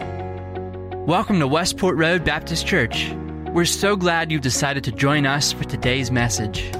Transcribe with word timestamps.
Welcome 0.00 1.40
to 1.40 1.46
Westport 1.48 1.96
Road 1.96 2.24
Baptist 2.24 2.66
Church. 2.66 3.10
We're 3.52 3.64
so 3.64 3.96
glad 3.96 4.30
you've 4.30 4.42
decided 4.42 4.84
to 4.84 4.92
join 4.92 5.26
us 5.26 5.52
for 5.52 5.64
today's 5.64 6.10
message. 6.10 6.70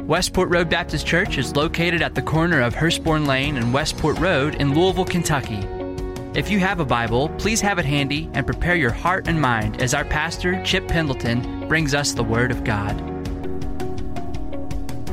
Westport 0.00 0.48
Road 0.50 0.68
Baptist 0.68 1.06
Church 1.06 1.38
is 1.38 1.54
located 1.54 2.02
at 2.02 2.14
the 2.14 2.22
corner 2.22 2.60
of 2.60 2.74
Hurstbourne 2.74 3.26
Lane 3.26 3.56
and 3.56 3.72
Westport 3.72 4.18
Road 4.18 4.56
in 4.56 4.74
Louisville, 4.74 5.04
Kentucky. 5.04 5.60
If 6.34 6.50
you 6.50 6.58
have 6.60 6.80
a 6.80 6.84
Bible, 6.84 7.28
please 7.38 7.60
have 7.60 7.78
it 7.78 7.84
handy 7.84 8.30
and 8.34 8.46
prepare 8.46 8.74
your 8.74 8.90
heart 8.90 9.28
and 9.28 9.40
mind 9.40 9.80
as 9.80 9.94
our 9.94 10.04
pastor, 10.04 10.62
Chip 10.64 10.88
Pendleton, 10.88 11.68
brings 11.68 11.94
us 11.94 12.12
the 12.12 12.24
Word 12.24 12.50
of 12.50 12.64
God. 12.64 13.11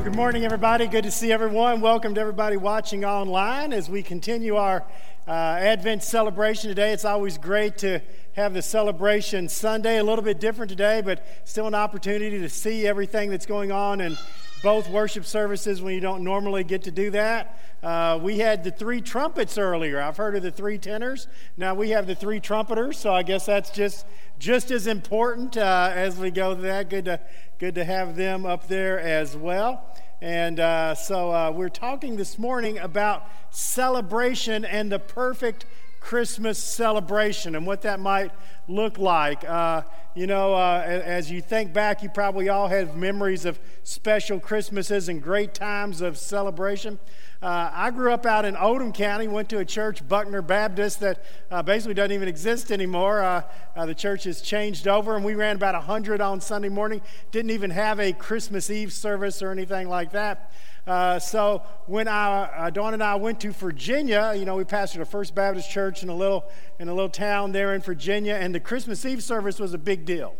Good 0.02 0.16
morning, 0.16 0.46
everybody. 0.46 0.86
Good 0.86 1.04
to 1.04 1.10
see 1.10 1.30
everyone. 1.30 1.82
Welcome 1.82 2.14
to 2.14 2.20
everybody 2.22 2.56
watching 2.56 3.04
online 3.04 3.74
as 3.74 3.90
we 3.90 4.02
continue 4.02 4.56
our 4.56 4.82
uh, 5.28 5.30
Advent 5.30 6.02
celebration 6.02 6.70
today. 6.70 6.92
It's 6.92 7.04
always 7.04 7.36
great 7.36 7.76
to 7.78 8.00
have 8.32 8.54
the 8.54 8.62
celebration 8.62 9.46
Sunday, 9.50 9.98
a 9.98 10.02
little 10.02 10.24
bit 10.24 10.40
different 10.40 10.70
today, 10.70 11.02
but 11.04 11.22
still 11.44 11.66
an 11.66 11.74
opportunity 11.74 12.40
to 12.40 12.48
see 12.48 12.86
everything 12.86 13.28
that's 13.28 13.44
going 13.44 13.72
on 13.72 14.00
in 14.00 14.16
both 14.62 14.88
worship 14.88 15.24
services 15.24 15.80
when 15.80 15.94
you 15.94 16.00
don't 16.00 16.22
normally 16.22 16.64
get 16.64 16.82
to 16.82 16.90
do 16.90 17.10
that. 17.10 17.58
Uh, 17.82 18.18
we 18.22 18.38
had 18.38 18.62
the 18.62 18.70
three 18.70 19.00
trumpets 19.00 19.56
earlier. 19.56 20.00
I've 20.00 20.18
heard 20.18 20.36
of 20.36 20.42
the 20.42 20.50
three 20.50 20.76
tenors. 20.76 21.26
Now 21.56 21.74
we 21.74 21.90
have 21.90 22.06
the 22.06 22.14
three 22.14 22.40
trumpeters, 22.40 22.98
so 22.98 23.12
I 23.12 23.22
guess 23.22 23.46
that's 23.46 23.70
just 23.70 24.04
just 24.38 24.70
as 24.70 24.86
important 24.86 25.56
uh, 25.56 25.90
as 25.94 26.16
we 26.16 26.30
go 26.30 26.54
to 26.54 26.60
that. 26.62 26.90
Good 26.90 27.06
to 27.06 27.20
good 27.58 27.74
to 27.76 27.84
have 27.84 28.16
them 28.16 28.44
up 28.44 28.68
there 28.68 29.00
as 29.00 29.36
well. 29.36 29.84
And 30.22 30.60
uh, 30.60 30.94
so 30.94 31.30
uh, 31.30 31.50
we're 31.50 31.70
talking 31.70 32.16
this 32.16 32.38
morning 32.38 32.78
about 32.78 33.26
celebration 33.50 34.66
and 34.66 34.92
the 34.92 34.98
perfect 34.98 35.64
Christmas 36.00 36.58
celebration 36.58 37.54
and 37.54 37.66
what 37.66 37.82
that 37.82 38.00
might 38.00 38.32
look 38.66 38.98
like. 38.98 39.44
Uh, 39.48 39.82
you 40.14 40.26
know, 40.26 40.54
uh, 40.54 40.82
as 40.84 41.30
you 41.30 41.40
think 41.40 41.72
back, 41.72 42.02
you 42.02 42.08
probably 42.08 42.48
all 42.48 42.66
have 42.66 42.96
memories 42.96 43.44
of 43.44 43.60
special 43.84 44.40
Christmases 44.40 45.08
and 45.08 45.22
great 45.22 45.54
times 45.54 46.00
of 46.00 46.18
celebration. 46.18 46.98
Uh, 47.42 47.70
I 47.72 47.90
grew 47.90 48.12
up 48.12 48.26
out 48.26 48.44
in 48.44 48.56
Oldham 48.56 48.92
County, 48.92 49.28
went 49.28 49.48
to 49.50 49.58
a 49.58 49.64
church, 49.64 50.06
Buckner 50.06 50.42
Baptist, 50.42 51.00
that 51.00 51.24
uh, 51.50 51.62
basically 51.62 51.94
doesn't 51.94 52.12
even 52.12 52.28
exist 52.28 52.70
anymore. 52.70 53.22
Uh, 53.22 53.42
uh 53.76 53.86
the 53.86 53.94
church 53.94 54.24
has 54.24 54.42
changed 54.42 54.88
over, 54.88 55.16
and 55.16 55.24
we 55.24 55.34
ran 55.34 55.56
about 55.56 55.74
100 55.74 56.20
on 56.20 56.40
Sunday 56.40 56.68
morning. 56.68 57.00
Didn't 57.30 57.52
even 57.52 57.70
have 57.70 57.98
a 57.98 58.12
Christmas 58.12 58.68
Eve 58.68 58.92
service 58.92 59.42
or 59.42 59.50
anything 59.52 59.88
like 59.88 60.12
that. 60.12 60.52
Uh, 60.86 61.18
so 61.18 61.62
when 61.86 62.08
I, 62.08 62.42
uh, 62.42 62.70
Dawn 62.70 62.94
and 62.94 63.02
I 63.02 63.14
went 63.16 63.40
to 63.40 63.52
Virginia, 63.52 64.34
you 64.36 64.44
know, 64.44 64.56
we 64.56 64.64
pastored 64.64 65.00
a 65.00 65.04
First 65.04 65.34
Baptist 65.34 65.70
church 65.70 66.02
in 66.02 66.08
a 66.08 66.14
little 66.14 66.44
in 66.78 66.88
a 66.88 66.94
little 66.94 67.10
town 67.10 67.52
there 67.52 67.74
in 67.74 67.80
Virginia, 67.80 68.34
and 68.34 68.54
the 68.54 68.60
Christmas 68.60 69.04
Eve 69.04 69.22
service 69.22 69.60
was 69.60 69.74
a 69.74 69.78
big 69.78 70.04
deal. 70.04 70.34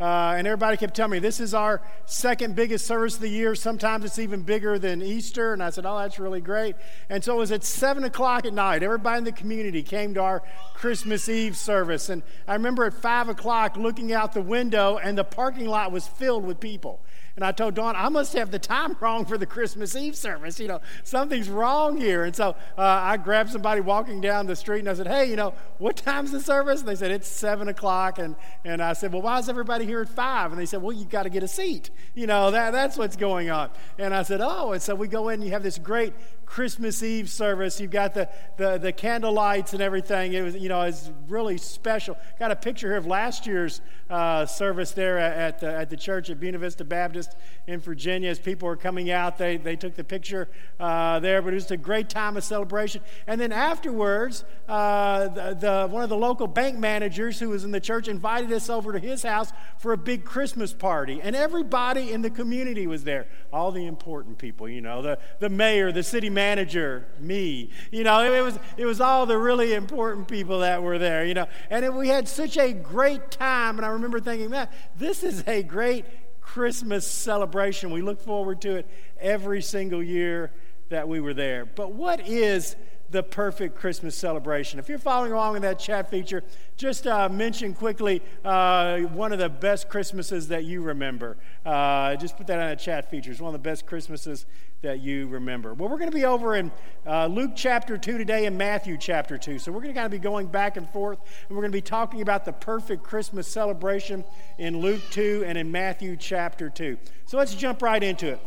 Uh, 0.00 0.34
and 0.34 0.46
everybody 0.46 0.78
kept 0.78 0.96
telling 0.96 1.12
me, 1.12 1.18
this 1.18 1.40
is 1.40 1.52
our 1.52 1.82
second 2.06 2.56
biggest 2.56 2.86
service 2.86 3.16
of 3.16 3.20
the 3.20 3.28
year. 3.28 3.54
Sometimes 3.54 4.02
it's 4.06 4.18
even 4.18 4.40
bigger 4.40 4.78
than 4.78 5.02
Easter. 5.02 5.52
And 5.52 5.62
I 5.62 5.68
said, 5.68 5.84
oh, 5.84 5.98
that's 5.98 6.18
really 6.18 6.40
great. 6.40 6.74
And 7.10 7.22
so 7.22 7.34
it 7.34 7.38
was 7.38 7.52
at 7.52 7.62
7 7.64 8.04
o'clock 8.04 8.46
at 8.46 8.54
night. 8.54 8.82
Everybody 8.82 9.18
in 9.18 9.24
the 9.24 9.32
community 9.32 9.82
came 9.82 10.14
to 10.14 10.22
our 10.22 10.42
Christmas 10.72 11.28
Eve 11.28 11.54
service. 11.54 12.08
And 12.08 12.22
I 12.48 12.54
remember 12.54 12.86
at 12.86 12.94
5 12.94 13.28
o'clock 13.28 13.76
looking 13.76 14.10
out 14.10 14.32
the 14.32 14.40
window, 14.40 14.96
and 14.96 15.18
the 15.18 15.24
parking 15.24 15.66
lot 15.66 15.92
was 15.92 16.08
filled 16.08 16.46
with 16.46 16.60
people. 16.60 17.00
And 17.40 17.46
I 17.46 17.52
told 17.52 17.72
Dawn, 17.74 17.96
I 17.96 18.10
must 18.10 18.34
have 18.34 18.50
the 18.50 18.58
time 18.58 18.94
wrong 19.00 19.24
for 19.24 19.38
the 19.38 19.46
Christmas 19.46 19.96
Eve 19.96 20.14
service. 20.14 20.60
You 20.60 20.68
know, 20.68 20.80
something's 21.04 21.48
wrong 21.48 21.96
here. 21.96 22.24
And 22.24 22.36
so 22.36 22.50
uh, 22.76 22.82
I 22.82 23.16
grabbed 23.16 23.48
somebody 23.48 23.80
walking 23.80 24.20
down 24.20 24.44
the 24.44 24.54
street 24.54 24.80
and 24.80 24.90
I 24.90 24.92
said, 24.92 25.06
Hey, 25.06 25.30
you 25.30 25.36
know, 25.36 25.54
what 25.78 25.96
time's 25.96 26.32
the 26.32 26.40
service? 26.40 26.80
And 26.80 26.88
they 26.90 26.96
said, 26.96 27.10
It's 27.10 27.26
seven 27.26 27.68
o'clock. 27.68 28.18
And, 28.18 28.36
and 28.62 28.82
I 28.82 28.92
said, 28.92 29.10
Well, 29.10 29.22
why 29.22 29.38
is 29.38 29.48
everybody 29.48 29.86
here 29.86 30.02
at 30.02 30.10
five? 30.10 30.52
And 30.52 30.60
they 30.60 30.66
said, 30.66 30.82
Well, 30.82 30.94
you've 30.94 31.08
got 31.08 31.22
to 31.22 31.30
get 31.30 31.42
a 31.42 31.48
seat. 31.48 31.88
You 32.14 32.26
know, 32.26 32.50
that, 32.50 32.72
that's 32.72 32.98
what's 32.98 33.16
going 33.16 33.48
on. 33.48 33.70
And 33.96 34.14
I 34.14 34.22
said, 34.22 34.42
Oh, 34.42 34.72
and 34.72 34.82
so 34.82 34.94
we 34.94 35.08
go 35.08 35.30
in 35.30 35.36
and 35.36 35.44
you 35.44 35.52
have 35.52 35.62
this 35.62 35.78
great 35.78 36.12
Christmas 36.44 37.02
Eve 37.02 37.30
service. 37.30 37.80
You've 37.80 37.92
got 37.92 38.12
the, 38.12 38.28
the, 38.58 38.76
the 38.76 38.92
candle 38.92 39.32
lights 39.32 39.72
and 39.72 39.80
everything. 39.80 40.34
It 40.34 40.42
was, 40.42 40.56
you 40.56 40.68
know, 40.68 40.82
it's 40.82 41.10
really 41.28 41.56
special. 41.56 42.18
Got 42.38 42.50
a 42.50 42.56
picture 42.56 42.88
here 42.88 42.96
of 42.96 43.06
last 43.06 43.46
year's 43.46 43.80
uh, 44.10 44.44
service 44.44 44.90
there 44.90 45.16
at 45.16 45.60
the, 45.60 45.72
at 45.72 45.88
the 45.88 45.96
church 45.96 46.28
at 46.28 46.40
Buena 46.40 46.58
Vista 46.58 46.84
Baptist 46.84 47.29
in 47.66 47.80
Virginia. 47.80 48.30
As 48.30 48.38
people 48.38 48.66
were 48.66 48.76
coming 48.76 49.10
out, 49.10 49.38
they, 49.38 49.56
they 49.56 49.76
took 49.76 49.94
the 49.94 50.04
picture 50.04 50.48
uh, 50.78 51.20
there. 51.20 51.42
But 51.42 51.52
it 51.52 51.56
was 51.56 51.70
a 51.70 51.76
great 51.76 52.08
time 52.08 52.36
of 52.36 52.44
celebration. 52.44 53.02
And 53.26 53.40
then 53.40 53.52
afterwards, 53.52 54.44
uh, 54.68 55.28
the, 55.28 55.54
the, 55.54 55.88
one 55.88 56.02
of 56.02 56.08
the 56.08 56.16
local 56.16 56.46
bank 56.46 56.78
managers 56.78 57.38
who 57.38 57.50
was 57.50 57.64
in 57.64 57.70
the 57.70 57.80
church 57.80 58.08
invited 58.08 58.52
us 58.52 58.68
over 58.68 58.92
to 58.92 58.98
his 58.98 59.22
house 59.22 59.52
for 59.78 59.92
a 59.92 59.96
big 59.96 60.24
Christmas 60.24 60.72
party. 60.72 61.20
And 61.22 61.36
everybody 61.36 62.12
in 62.12 62.22
the 62.22 62.30
community 62.30 62.86
was 62.86 63.04
there. 63.04 63.26
All 63.52 63.72
the 63.72 63.86
important 63.86 64.38
people, 64.38 64.68
you 64.68 64.80
know, 64.80 65.02
the, 65.02 65.18
the 65.38 65.48
mayor, 65.48 65.92
the 65.92 66.02
city 66.02 66.30
manager 66.30 67.06
me. 67.18 67.70
You 67.90 68.04
know, 68.04 68.20
it, 68.22 68.42
was, 68.42 68.58
it 68.76 68.84
was 68.84 69.00
all 69.00 69.26
the 69.26 69.38
really 69.38 69.74
important 69.74 70.28
people 70.28 70.60
that 70.60 70.82
were 70.82 70.98
there, 70.98 71.24
you 71.24 71.34
know. 71.34 71.46
And 71.70 71.84
it, 71.84 71.92
we 71.92 72.08
had 72.08 72.28
such 72.28 72.56
a 72.56 72.72
great 72.72 73.30
time. 73.30 73.76
And 73.78 73.86
I 73.86 73.90
remember 73.90 74.20
thinking, 74.20 74.50
man, 74.50 74.68
this 74.96 75.22
is 75.22 75.44
a 75.46 75.62
great 75.62 76.04
Christmas 76.52 77.06
celebration. 77.06 77.92
We 77.92 78.02
look 78.02 78.20
forward 78.20 78.60
to 78.62 78.74
it 78.74 78.90
every 79.20 79.62
single 79.62 80.02
year 80.02 80.50
that 80.88 81.06
we 81.08 81.20
were 81.20 81.32
there. 81.32 81.64
But 81.64 81.92
what 81.92 82.26
is 82.26 82.74
the 83.10 83.22
perfect 83.22 83.76
Christmas 83.76 84.14
celebration. 84.14 84.78
If 84.78 84.88
you're 84.88 84.98
following 84.98 85.32
along 85.32 85.56
in 85.56 85.62
that 85.62 85.78
chat 85.78 86.08
feature, 86.08 86.44
just 86.76 87.06
uh, 87.06 87.28
mention 87.28 87.74
quickly 87.74 88.22
uh, 88.44 89.00
one 89.00 89.32
of 89.32 89.40
the 89.40 89.48
best 89.48 89.88
Christmases 89.88 90.48
that 90.48 90.64
you 90.64 90.80
remember. 90.80 91.36
Uh, 91.66 92.14
just 92.16 92.36
put 92.36 92.46
that 92.46 92.60
on 92.60 92.70
the 92.70 92.76
chat 92.76 93.10
feature. 93.10 93.32
It's 93.32 93.40
one 93.40 93.52
of 93.52 93.60
the 93.60 93.68
best 93.68 93.84
Christmases 93.84 94.46
that 94.82 95.00
you 95.00 95.26
remember. 95.26 95.74
Well, 95.74 95.88
we're 95.88 95.98
going 95.98 96.10
to 96.10 96.16
be 96.16 96.24
over 96.24 96.54
in 96.54 96.70
uh, 97.04 97.26
Luke 97.26 97.52
chapter 97.56 97.98
2 97.98 98.16
today 98.16 98.46
and 98.46 98.56
Matthew 98.56 98.96
chapter 98.96 99.36
2. 99.36 99.58
So 99.58 99.72
we're 99.72 99.80
going 99.80 99.92
to 99.92 99.98
kind 99.98 100.06
of 100.06 100.12
be 100.12 100.18
going 100.18 100.46
back 100.46 100.76
and 100.76 100.88
forth, 100.88 101.18
and 101.48 101.56
we're 101.56 101.62
going 101.62 101.72
to 101.72 101.76
be 101.76 101.82
talking 101.82 102.22
about 102.22 102.44
the 102.44 102.52
perfect 102.52 103.02
Christmas 103.02 103.48
celebration 103.48 104.24
in 104.56 104.78
Luke 104.78 105.02
2 105.10 105.44
and 105.46 105.58
in 105.58 105.70
Matthew 105.70 106.16
chapter 106.16 106.70
2. 106.70 106.96
So 107.26 107.36
let's 107.36 107.54
jump 107.54 107.82
right 107.82 108.02
into 108.02 108.28
it. 108.28 108.40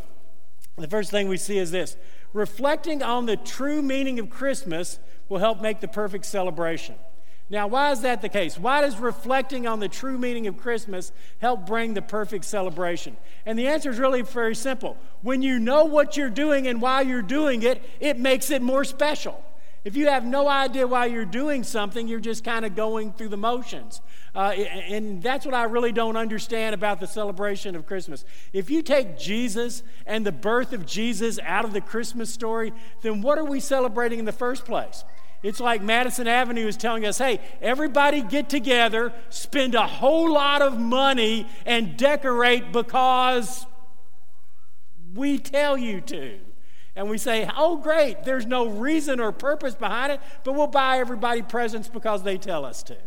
The 0.78 0.88
first 0.88 1.12
thing 1.12 1.28
we 1.28 1.38
see 1.38 1.59
is 1.59 1.69
this 1.69 1.97
reflecting 2.34 3.02
on 3.02 3.26
the 3.26 3.38
true 3.38 3.82
meaning 3.82 4.20
of 4.20 4.30
Christmas 4.30 5.00
will 5.30 5.40
help 5.40 5.62
make 5.62 5.80
the 5.80 5.88
perfect 5.88 6.26
celebration. 6.26 6.96
Now, 7.50 7.68
why 7.68 7.92
is 7.92 8.02
that 8.02 8.22
the 8.22 8.30
case? 8.30 8.58
Why 8.58 8.82
does 8.82 8.98
reflecting 8.98 9.68
on 9.68 9.80
the 9.80 9.90
true 9.90 10.18
meaning 10.18 10.48
of 10.48 10.58
Christmas 10.58 11.12
help 11.40 11.66
bring 11.66 11.94
the 11.94 12.02
perfect 12.02 12.46
celebration? 12.46 13.16
And 13.46 13.60
the 13.60 13.68
answer 13.68 13.92
is 13.92 14.00
really 14.00 14.22
very 14.22 14.56
simple. 14.56 14.98
When 15.22 15.42
you 15.42 15.60
know 15.60 15.86
what 15.86 16.18
you're 16.18 16.30
doing 16.30 16.68
and 16.68 16.82
why 16.82 17.02
you're 17.02 17.22
doing 17.22 17.62
it, 17.62 17.84
it 18.00 18.18
makes 18.18 18.50
it 18.50 18.62
more 18.62 18.84
special. 18.84 19.44
If 19.84 19.98
you 19.98 20.08
have 20.08 20.24
no 20.24 20.48
idea 20.48 20.88
why 20.88 21.08
you're 21.08 21.26
doing 21.26 21.64
something, 21.64 22.08
you're 22.08 22.22
just 22.22 22.44
kind 22.44 22.64
of 22.64 22.74
going 22.74 23.12
through 23.12 23.30
the 23.30 23.38
motions. 23.38 24.02
Uh, 24.34 24.52
and 24.52 25.22
that's 25.22 25.46
what 25.46 25.54
I 25.54 25.64
really 25.64 25.92
don't 25.92 26.16
understand 26.16 26.74
about 26.74 27.02
the 27.02 27.08
celebration 27.08 27.76
of 27.76 27.86
Christmas. 27.86 28.24
If 28.54 28.70
you 28.70 28.82
take 28.82 29.18
Jesus 29.18 29.84
and 30.06 30.26
the 30.26 30.32
birth 30.32 30.72
of 30.72 30.86
Jesus 30.86 31.38
out 31.44 31.66
of 31.66 31.74
the 31.74 31.82
Christmas 31.82 32.34
story, 32.34 32.72
then 33.02 33.22
what 33.22 33.38
are 33.38 33.44
we 33.44 33.60
celebrating 33.60 34.20
in 34.20 34.26
the 34.26 34.32
first 34.32 34.64
place? 34.64 35.04
It's 35.44 35.60
like 35.60 35.82
Madison 35.82 36.26
Avenue 36.26 36.68
is 36.68 36.78
telling 36.78 37.06
us 37.06 37.18
hey, 37.18 37.42
everybody 37.62 38.22
get 38.22 38.48
together, 38.48 39.14
spend 39.30 39.76
a 39.76 39.86
whole 39.86 40.32
lot 40.32 40.62
of 40.62 40.80
money, 40.80 41.50
and 41.66 41.98
decorate 41.98 42.72
because 42.72 43.66
we 45.14 45.38
tell 45.38 45.78
you 45.78 46.00
to. 46.00 46.40
And 46.96 47.09
we 47.09 47.18
say, 47.18 47.50
oh, 47.58 47.78
great, 47.78 48.24
there's 48.24 48.46
no 48.46 48.68
reason 48.68 49.20
or 49.20 49.31
purpose 49.31 49.74
behind 49.74 50.12
it, 50.12 50.22
but 50.44 50.54
we'll 50.54 50.68
buy 50.68 51.00
everybody 51.00 51.42
presents 51.42 51.88
because 51.88 52.23
they 52.23 52.38
tell 52.38 52.66
us 52.66 52.84
to. 52.84 52.97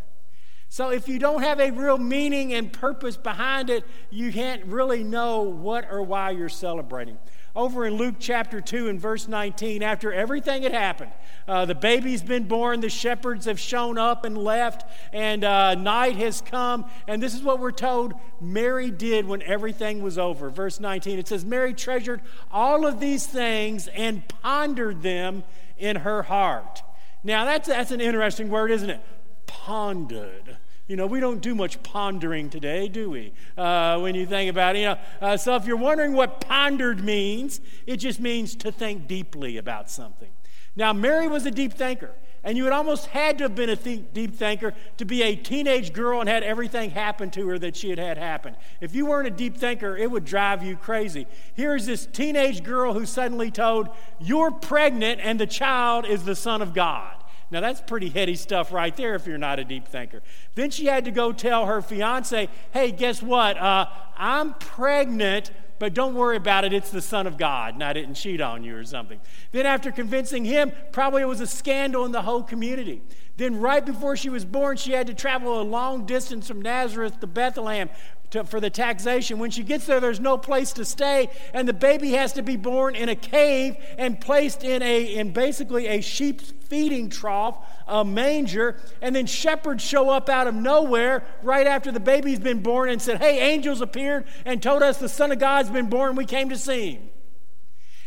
So 0.69 0.90
if 0.90 1.08
you 1.08 1.19
don't 1.20 1.43
have 1.43 1.60
a 1.60 1.70
real 1.70 1.96
meaning 1.96 2.52
and 2.52 2.72
purpose 2.72 3.16
behind 3.16 3.70
it, 3.70 3.84
you 4.10 4.32
can't 4.32 4.64
really 4.66 5.05
know 5.05 5.43
what 5.43 5.87
or 5.90 6.02
why 6.02 6.31
you're 6.31 6.49
celebrating. 6.49 7.19
Over 7.56 7.87
in 7.87 7.94
Luke 7.94 8.17
chapter 8.20 8.61
2 8.61 8.91
and 8.91 9.00
verse 9.00 9.26
19, 9.26 9.82
after 9.82 10.12
everything 10.12 10.64
had 10.64 10.73
happened, 10.73 11.11
uh, 11.49 11.64
the 11.64 11.75
baby's 11.75 12.23
been 12.23 12.44
born, 12.44 12.81
the 12.81 12.91
shepherds 12.91 13.47
have 13.47 13.58
shown 13.58 13.97
up 13.97 14.26
and 14.26 14.37
left, 14.37 14.85
and 15.11 15.43
uh, 15.43 15.75
night 15.75 16.17
has 16.17 16.43
come. 16.43 16.85
And 17.08 17.23
this 17.23 17.35
is 17.35 17.43
what 17.43 17.58
we're 17.58 17.73
told 17.73 18.12
Mary 18.43 18.91
did 18.91 19.26
when 19.26 19.41
everything 19.41 20.03
was 20.03 20.19
over. 20.19 20.50
Verse 20.50 20.81
19, 20.81 21.19
it 21.19 21.29
says, 21.29 21.47
Mary 21.47 21.73
treasured 21.73 22.20
all 22.50 22.87
of 22.87 23.00
these 23.00 23.26
things 23.26 23.88
and 23.88 24.29
pondered 24.29 25.00
them 25.00 25.43
in 25.79 25.97
her 25.97 26.25
heart. 26.25 26.82
Now, 27.25 27.47
that's, 27.47 27.69
that's 27.69 27.91
an 27.91 28.03
interesting 28.03 28.50
word, 28.50 28.70
isn't 28.70 28.91
it? 28.91 29.00
Pondered. 29.47 30.58
You 30.88 30.96
know, 30.96 31.06
we 31.06 31.18
don't 31.18 31.40
do 31.40 31.54
much 31.54 31.82
pondering 31.82 32.48
today, 32.48 32.86
do 32.88 33.10
we? 33.10 33.32
Uh, 33.58 33.98
when 33.98 34.14
you 34.14 34.24
think 34.24 34.50
about 34.50 34.76
it. 34.76 34.80
You 34.80 34.84
know, 34.86 34.98
uh, 35.20 35.36
so 35.36 35.56
if 35.56 35.66
you're 35.66 35.76
wondering 35.76 36.12
what 36.12 36.40
pondered 36.40 37.02
means, 37.02 37.60
it 37.86 37.96
just 37.96 38.20
means 38.20 38.54
to 38.56 38.70
think 38.70 39.08
deeply 39.08 39.56
about 39.56 39.90
something. 39.90 40.30
Now, 40.76 40.92
Mary 40.92 41.26
was 41.26 41.44
a 41.46 41.50
deep 41.50 41.72
thinker. 41.72 42.12
And 42.46 42.56
you 42.56 42.62
had 42.62 42.72
almost 42.72 43.06
had 43.06 43.38
to 43.38 43.44
have 43.44 43.56
been 43.56 43.70
a 43.70 43.74
th- 43.76 44.04
deep 44.14 44.36
thinker 44.36 44.72
to 44.98 45.04
be 45.04 45.24
a 45.24 45.34
teenage 45.34 45.92
girl 45.92 46.20
and 46.20 46.28
had 46.28 46.44
everything 46.44 46.90
happen 46.90 47.28
to 47.30 47.48
her 47.48 47.58
that 47.58 47.74
she 47.74 47.90
had 47.90 47.98
had 47.98 48.18
happen. 48.18 48.54
If 48.80 48.94
you 48.94 49.04
weren't 49.04 49.26
a 49.26 49.32
deep 49.32 49.56
thinker, 49.56 49.96
it 49.96 50.08
would 50.08 50.24
drive 50.24 50.62
you 50.62 50.76
crazy. 50.76 51.26
Here's 51.54 51.86
this 51.86 52.06
teenage 52.06 52.62
girl 52.62 52.92
who's 52.92 53.10
suddenly 53.10 53.50
told, 53.50 53.88
You're 54.20 54.52
pregnant 54.52 55.20
and 55.24 55.40
the 55.40 55.46
child 55.48 56.06
is 56.06 56.24
the 56.24 56.36
Son 56.36 56.62
of 56.62 56.72
God. 56.72 57.15
Now, 57.50 57.60
that's 57.60 57.81
pretty 57.81 58.08
heady 58.08 58.34
stuff 58.34 58.72
right 58.72 58.96
there 58.96 59.14
if 59.14 59.26
you're 59.26 59.38
not 59.38 59.58
a 59.58 59.64
deep 59.64 59.87
thinker. 59.87 60.22
Then 60.54 60.70
she 60.70 60.87
had 60.87 61.04
to 61.04 61.10
go 61.10 61.32
tell 61.32 61.66
her 61.66 61.81
fiance, 61.81 62.48
Hey, 62.72 62.93
guess 62.93 63.22
what? 63.22 63.56
Uh, 63.56 63.87
I'm 64.16 64.54
pregnant 64.54 65.50
but 65.78 65.94
don't 65.94 66.14
worry 66.14 66.37
about 66.37 66.64
it. 66.64 66.72
It's 66.72 66.90
the 66.90 67.02
Son 67.02 67.26
of 67.26 67.37
God, 67.37 67.75
and 67.75 67.84
I 67.84 67.93
didn't 67.93 68.14
cheat 68.14 68.40
on 68.40 68.64
you 68.64 68.76
or 68.76 68.84
something. 68.84 69.20
Then, 69.52 69.66
after 69.66 69.93
convincing 69.93 70.44
him, 70.44 70.72
probably 70.93 71.22
it 71.22 71.26
was 71.26 71.40
a 71.40 71.46
scandal 71.46 72.04
in 72.04 72.12
the 72.12 72.22
whole 72.22 72.43
community. 72.43 73.02
Then, 73.37 73.60
right 73.60 73.84
before 73.84 74.16
she 74.16 74.31
was 74.31 74.44
born, 74.44 74.78
she 74.78 74.93
had 74.93 75.06
to 75.08 75.14
travel 75.14 75.60
a 75.60 75.62
long 75.62 76.06
distance 76.06 76.48
from 76.48 76.62
Nazareth 76.62 77.20
to 77.20 77.26
Bethlehem 77.26 77.90
to, 78.31 78.44
for 78.44 78.61
the 78.61 78.70
taxation. 78.70 79.38
When 79.38 79.50
she 79.50 79.62
gets 79.62 79.87
there, 79.87 80.00
there's 80.00 80.20
no 80.20 80.37
place 80.38 80.73
to 80.75 80.84
stay, 80.84 81.31
and 81.52 81.69
the 81.69 81.73
baby 81.73 82.12
has 82.12 82.32
to 82.34 82.43
be 82.43 82.56
born 82.56 82.96
in 82.96 83.08
a 83.08 83.17
cave 83.17 83.76
and 83.99 84.20
placed 84.20 84.64
in 84.64 84.82
a 84.82 85.14
in 85.17 85.32
basically 85.32 85.87
a 85.87 86.00
sheep's 86.00 86.52
feeding 86.69 87.08
trough 87.08 87.58
a 87.87 88.05
manger, 88.05 88.76
and 89.00 89.14
then 89.14 89.26
shepherds 89.26 89.82
show 89.82 90.11
up 90.11 90.28
out 90.28 90.46
of 90.46 90.55
nowhere 90.55 91.25
right 91.43 91.67
after 91.67 91.93
the 91.93 92.00
baby's 92.00 92.40
been 92.40 92.62
born 92.62 92.88
and 92.88 93.00
said, 93.00 93.20
Hey, 93.20 93.52
angels 93.52 93.81
appeared 93.81 94.26
and 94.44 94.62
told 94.62 94.82
us 94.82 94.99
the 94.99 95.08
Son 95.08 95.32
of 95.32 95.38
God's 95.38 95.70
been 95.70 95.88
born. 95.88 96.17
We 96.17 96.25
came 96.25 96.49
to 96.49 96.58
see 96.58 96.93
him. 96.93 97.08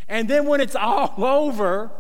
And 0.08 0.30
then 0.30 0.48
when 0.48 0.60
it's 0.60 0.76
all 0.76 1.14
over, 1.18 1.92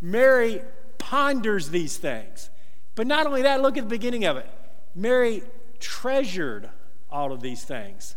Mary 0.00 0.60
ponders 0.98 1.70
these 1.70 1.96
things. 1.96 2.50
But 2.94 3.06
not 3.06 3.26
only 3.26 3.42
that, 3.42 3.62
look 3.62 3.76
at 3.76 3.84
the 3.84 3.90
beginning 3.90 4.24
of 4.24 4.36
it. 4.36 4.48
Mary 4.94 5.42
treasured 5.80 6.70
all 7.14 7.32
of 7.32 7.40
these 7.40 7.62
things 7.62 8.16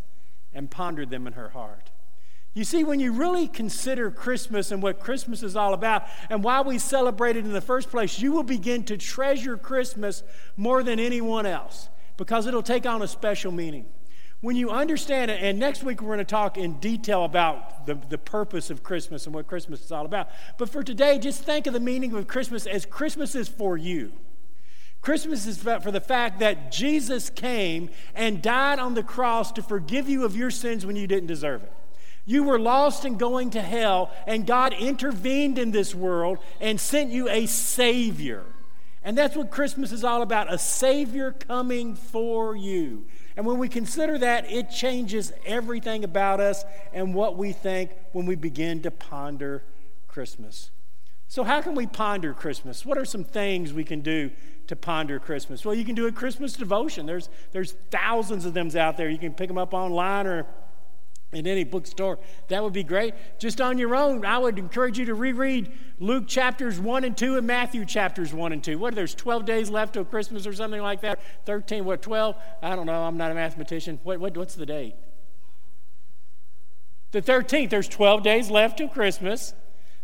and 0.53 0.71
pondered 0.71 1.11
them 1.11 1.27
in 1.27 1.33
her 1.33 1.49
heart. 1.49 1.91
You 2.55 2.63
see, 2.63 2.83
when 2.83 2.99
you 2.99 3.13
really 3.13 3.47
consider 3.47 4.09
Christmas 4.09 4.71
and 4.71 4.81
what 4.81 4.99
Christmas 4.99 5.43
is 5.43 5.55
all 5.55 5.75
about 5.75 6.05
and 6.31 6.43
why 6.43 6.61
we 6.61 6.79
celebrate 6.79 7.37
it 7.37 7.45
in 7.45 7.53
the 7.53 7.61
first 7.61 7.91
place, 7.91 8.19
you 8.19 8.31
will 8.31 8.41
begin 8.41 8.83
to 8.85 8.97
treasure 8.97 9.55
Christmas 9.55 10.23
more 10.55 10.81
than 10.81 10.99
anyone 10.99 11.45
else 11.45 11.89
because 12.17 12.47
it'll 12.47 12.63
take 12.63 12.87
on 12.87 13.03
a 13.03 13.07
special 13.07 13.51
meaning. 13.51 13.85
When 14.41 14.55
you 14.55 14.71
understand 14.71 15.29
it, 15.29 15.43
and 15.43 15.59
next 15.59 15.83
week 15.83 16.01
we're 16.01 16.15
going 16.15 16.17
to 16.17 16.25
talk 16.25 16.57
in 16.57 16.79
detail 16.79 17.23
about 17.23 17.85
the, 17.85 17.93
the 18.09 18.17
purpose 18.17 18.71
of 18.71 18.81
Christmas 18.81 19.27
and 19.27 19.35
what 19.35 19.45
Christmas 19.45 19.83
is 19.83 19.91
all 19.91 20.05
about. 20.05 20.29
But 20.57 20.69
for 20.69 20.81
today, 20.81 21.19
just 21.19 21.43
think 21.43 21.67
of 21.67 21.73
the 21.73 21.79
meaning 21.79 22.15
of 22.15 22.25
Christmas 22.25 22.65
as 22.65 22.87
Christmas 22.87 23.35
is 23.35 23.47
for 23.47 23.77
you. 23.77 24.13
Christmas 25.07 25.47
is 25.47 25.59
for 25.59 25.89
the 25.89 26.01
fact 26.01 26.39
that 26.39 26.69
Jesus 26.69 27.29
came 27.29 27.91
and 28.13 28.41
died 28.41 28.77
on 28.77 28.93
the 28.93 29.01
cross 29.01 29.53
to 29.53 29.63
forgive 29.63 30.09
you 30.09 30.25
of 30.25 30.35
your 30.35 30.51
sins 30.51 30.85
when 30.85 30.97
you 30.97 31.07
didn't 31.07 31.27
deserve 31.27 31.63
it. 31.63 31.71
You 32.25 32.43
were 32.43 32.59
lost 32.59 33.05
and 33.05 33.17
going 33.17 33.51
to 33.51 33.61
hell, 33.61 34.11
and 34.27 34.45
God 34.45 34.73
intervened 34.73 35.57
in 35.57 35.71
this 35.71 35.95
world 35.95 36.39
and 36.59 36.77
sent 36.77 37.09
you 37.09 37.29
a 37.29 37.45
Savior. 37.45 38.43
And 39.01 39.17
that's 39.17 39.37
what 39.37 39.49
Christmas 39.49 39.93
is 39.93 40.03
all 40.03 40.21
about 40.21 40.53
a 40.53 40.57
Savior 40.57 41.31
coming 41.31 41.95
for 41.95 42.57
you. 42.57 43.05
And 43.37 43.45
when 43.45 43.59
we 43.59 43.69
consider 43.69 44.17
that, 44.17 44.51
it 44.51 44.71
changes 44.71 45.31
everything 45.45 46.03
about 46.03 46.41
us 46.41 46.65
and 46.91 47.15
what 47.15 47.37
we 47.37 47.53
think 47.53 47.91
when 48.11 48.25
we 48.25 48.35
begin 48.35 48.81
to 48.81 48.91
ponder 48.91 49.63
Christmas. 50.09 50.69
So, 51.27 51.43
how 51.43 51.61
can 51.61 51.75
we 51.75 51.87
ponder 51.87 52.33
Christmas? 52.33 52.85
What 52.85 52.97
are 52.97 53.05
some 53.05 53.23
things 53.23 53.73
we 53.73 53.83
can 53.83 54.01
do 54.01 54.31
to 54.67 54.75
ponder 54.75 55.19
Christmas? 55.19 55.65
Well, 55.65 55.75
you 55.75 55.83
can 55.83 55.95
do 55.95 56.07
a 56.07 56.11
Christmas 56.11 56.53
devotion. 56.53 57.05
There's, 57.05 57.29
there's 57.51 57.73
thousands 57.91 58.45
of 58.45 58.53
them 58.53 58.75
out 58.77 58.97
there. 58.97 59.09
You 59.09 59.17
can 59.17 59.33
pick 59.33 59.47
them 59.47 59.57
up 59.57 59.73
online 59.73 60.25
or 60.25 60.45
in 61.33 61.45
any 61.45 61.65
bookstore, 61.65 62.19
that 62.47 62.63
would 62.63 62.71
be 62.71 62.83
great. 62.83 63.13
Just 63.37 63.59
on 63.59 63.77
your 63.77 63.95
own, 63.95 64.25
I 64.25 64.37
would 64.37 64.57
encourage 64.57 64.97
you 64.97 65.05
to 65.05 65.13
reread 65.13 65.71
Luke 65.99 66.25
chapters 66.25 66.79
1 66.79 67.03
and 67.03 67.17
2 67.17 67.37
and 67.37 67.45
Matthew 67.45 67.83
chapters 67.83 68.33
1 68.33 68.53
and 68.53 68.63
2. 68.63 68.79
What, 68.79 68.95
there's 68.95 69.13
12 69.13 69.43
days 69.43 69.69
left 69.69 69.93
till 69.93 70.05
Christmas 70.05 70.47
or 70.47 70.53
something 70.53 70.81
like 70.81 71.01
that? 71.01 71.19
13, 71.45 71.83
what, 71.83 72.01
12? 72.01 72.37
I 72.63 72.75
don't 72.77 72.85
know. 72.85 73.03
I'm 73.03 73.17
not 73.17 73.31
a 73.31 73.35
mathematician. 73.35 73.99
What, 74.03 74.21
what, 74.21 74.37
what's 74.37 74.55
the 74.55 74.65
date? 74.65 74.95
The 77.11 77.21
13th. 77.21 77.71
There's 77.71 77.89
12 77.89 78.23
days 78.23 78.49
left 78.49 78.77
till 78.77 78.87
Christmas. 78.87 79.53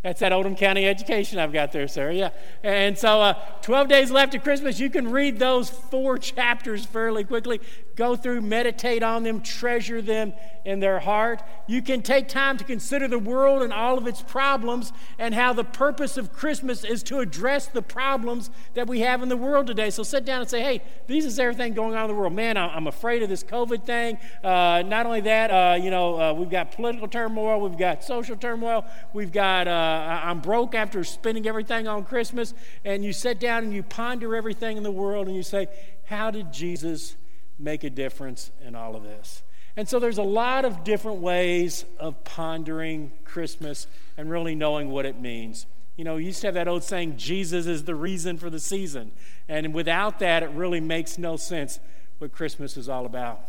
That's 0.04 0.20
that 0.20 0.34
Oldham 0.34 0.58
County 0.58 0.86
education 0.86 1.40
I've 1.40 1.54
got 1.54 1.72
there, 1.72 1.88
sir. 1.88 2.12
Yeah. 2.12 2.32
And 2.62 2.98
so, 2.98 3.22
uh, 3.22 3.34
12 3.62 3.88
days 3.88 4.12
left 4.12 4.34
to 4.34 4.40
Christmas. 4.40 4.78
You 4.78 4.90
can 4.90 5.10
read 5.10 5.40
those 5.40 5.70
four 5.70 6.18
chapters 6.20 6.86
fairly 6.86 7.24
quickly. 7.24 7.62
Go 7.96 8.16
through, 8.16 8.42
meditate 8.42 9.04
on 9.04 9.24
them, 9.24 9.42
treasure 9.42 10.02
them 10.02 10.34
in 10.66 10.80
their 10.80 11.00
heart. 11.00 11.44
You 11.68 11.82
can 11.82 12.02
take 12.02 12.28
time 12.28 12.58
to 12.58 12.64
consider 12.64 13.08
the 13.08 13.20
world 13.20 13.62
and 13.62 13.72
all 13.72 13.98
of 13.98 14.08
its 14.08 14.22
problems 14.22 14.92
and 15.20 15.36
how 15.36 15.54
the 15.54 15.64
purpose 15.64 16.18
of 16.18 16.34
Christmas 16.34 16.84
is 16.84 17.04
to 17.04 17.20
address 17.20 17.68
the 17.68 17.82
problems 17.82 18.50
that 18.74 18.88
we 18.88 19.02
have 19.02 19.22
in 19.22 19.30
the 19.30 19.38
world 19.38 19.68
today. 19.68 19.92
So, 19.92 20.02
sit 20.02 20.26
down 20.26 20.42
and 20.42 20.50
say, 20.50 20.62
hey, 20.62 20.82
this 21.08 21.26
is 21.26 21.38
everything 21.38 21.74
going 21.74 21.96
on 21.96 22.06
in 22.06 22.08
the 22.08 22.16
world. 22.16 22.34
Man, 22.34 22.58
I'm 22.58 22.88
afraid 22.88 23.22
of 23.22 23.30
this 23.30 23.44
COVID 23.44 23.86
thing. 23.86 24.18
Uh, 24.44 24.84
not 24.86 25.06
only 25.06 25.22
that, 25.22 25.52
uh, 25.52 25.76
you 25.76 25.92
know, 25.92 26.20
uh, 26.20 26.34
we've 26.34 26.50
got 26.50 26.72
political 26.72 27.08
turmoil, 27.08 27.62
we've 27.62 27.78
got 27.78 28.04
social 28.04 28.36
turmoil, 28.36 28.86
we've 29.14 29.32
got 29.32 29.68
uh, 29.68 30.22
I'm 30.24 30.40
broke 30.40 30.74
after 30.74 31.04
spending 31.04 31.48
everything 31.48 31.88
on 31.88 32.06
Christmas, 32.06 32.54
and 32.84 33.04
you 33.04 33.14
sit 33.14 33.40
down 33.40 33.64
and 33.64 33.74
you 33.74 33.84
ponder 33.84 34.36
everything 34.36 34.78
in 34.78 34.84
the 34.84 34.92
world 34.92 35.28
and 35.28 35.36
you 35.36 35.44
say, 35.44 35.68
How 36.06 36.32
did 36.32 36.52
Jesus 36.52 37.16
make 37.64 37.84
a 37.84 37.90
difference 37.90 38.52
in 38.66 38.76
all 38.76 38.96
of 38.96 39.04
this? 39.04 39.44
And 39.76 39.90
so 39.90 40.00
there's 40.00 40.20
a 40.20 40.24
lot 40.24 40.66
of 40.66 40.84
different 40.84 41.20
ways 41.20 41.86
of 42.00 42.24
pondering 42.24 43.12
Christmas 43.26 43.88
and 44.18 44.30
really 44.30 44.54
knowing 44.54 44.90
what 44.90 45.06
it 45.06 45.20
means. 45.20 45.66
You 45.96 46.04
know, 46.04 46.18
you 46.18 46.28
used 46.28 46.42
to 46.42 46.48
have 46.48 46.54
that 46.56 46.68
old 46.68 46.84
saying, 46.84 47.18
Jesus 47.18 47.66
is 47.66 47.84
the 47.84 47.96
reason 47.96 48.38
for 48.38 48.50
the 48.50 48.60
season. 48.60 49.12
And 49.48 49.74
without 49.74 50.20
that, 50.20 50.44
it 50.44 50.50
really 50.52 50.80
makes 50.80 51.18
no 51.18 51.38
sense 51.38 51.80
what 52.20 52.32
Christmas 52.32 52.78
is 52.78 52.90
all 52.90 53.06
about. 53.06 53.42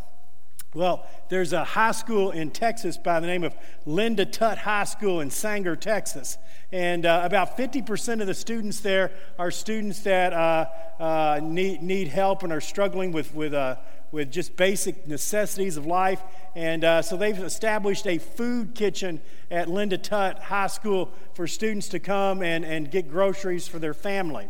Well, 0.74 1.06
there's 1.28 1.52
a 1.52 1.62
high 1.62 1.92
school 1.92 2.32
in 2.32 2.50
Texas 2.50 2.98
by 2.98 3.20
the 3.20 3.28
name 3.28 3.44
of 3.44 3.54
Linda 3.86 4.26
Tutt 4.26 4.58
High 4.58 4.84
School 4.84 5.20
in 5.20 5.30
Sanger, 5.30 5.76
Texas. 5.76 6.36
And 6.72 7.06
uh, 7.06 7.20
about 7.22 7.56
50% 7.56 8.20
of 8.20 8.26
the 8.26 8.34
students 8.34 8.80
there 8.80 9.12
are 9.38 9.52
students 9.52 10.00
that 10.00 10.32
uh, 10.32 10.66
uh, 11.00 11.40
need, 11.42 11.82
need 11.82 12.08
help 12.08 12.42
and 12.42 12.52
are 12.52 12.60
struggling 12.60 13.12
with, 13.12 13.34
with, 13.34 13.54
uh, 13.54 13.76
with 14.14 14.30
just 14.30 14.56
basic 14.56 15.08
necessities 15.08 15.76
of 15.76 15.86
life. 15.86 16.22
And 16.54 16.84
uh, 16.84 17.02
so 17.02 17.16
they've 17.16 17.36
established 17.36 18.06
a 18.06 18.18
food 18.18 18.76
kitchen 18.76 19.20
at 19.50 19.68
Linda 19.68 19.98
Tutt 19.98 20.38
High 20.38 20.68
School 20.68 21.10
for 21.34 21.48
students 21.48 21.88
to 21.88 21.98
come 21.98 22.40
and, 22.40 22.64
and 22.64 22.88
get 22.88 23.10
groceries 23.10 23.66
for 23.66 23.80
their 23.80 23.92
family. 23.92 24.48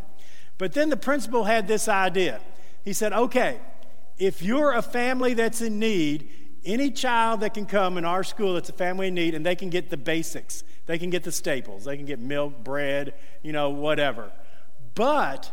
But 0.59 0.75
then 0.75 0.91
the 0.91 0.99
principal 0.99 1.45
had 1.45 1.67
this 1.67 1.89
idea. 1.89 2.43
He 2.85 2.93
said, 2.93 3.15
okay, 3.15 3.59
if 4.19 4.43
you're 4.43 4.73
a 4.73 4.83
family 4.83 5.33
that's 5.33 5.63
in 5.63 5.79
need, 5.79 6.31
any 6.67 6.91
child 6.91 7.41
that 7.41 7.55
can 7.55 7.65
come 7.65 7.97
in 7.97 8.05
our 8.05 8.23
school 8.23 8.55
that's 8.55 8.69
a 8.69 8.75
family 8.75 9.09
in 9.09 9.15
need 9.15 9.35
and 9.35 9.47
they 9.47 9.57
can 9.57 9.71
get 9.71 9.89
the 9.89 9.97
basics, 9.97 10.63
they 10.85 10.99
can 10.99 11.09
get 11.09 11.25
the 11.25 11.33
staples, 11.33 11.85
they 11.85 11.97
can 11.97 12.05
get 12.05 12.19
milk, 12.19 12.63
bread, 12.63 13.15
you 13.43 13.53
know, 13.53 13.71
whatever. 13.71 14.31
But 14.95 15.51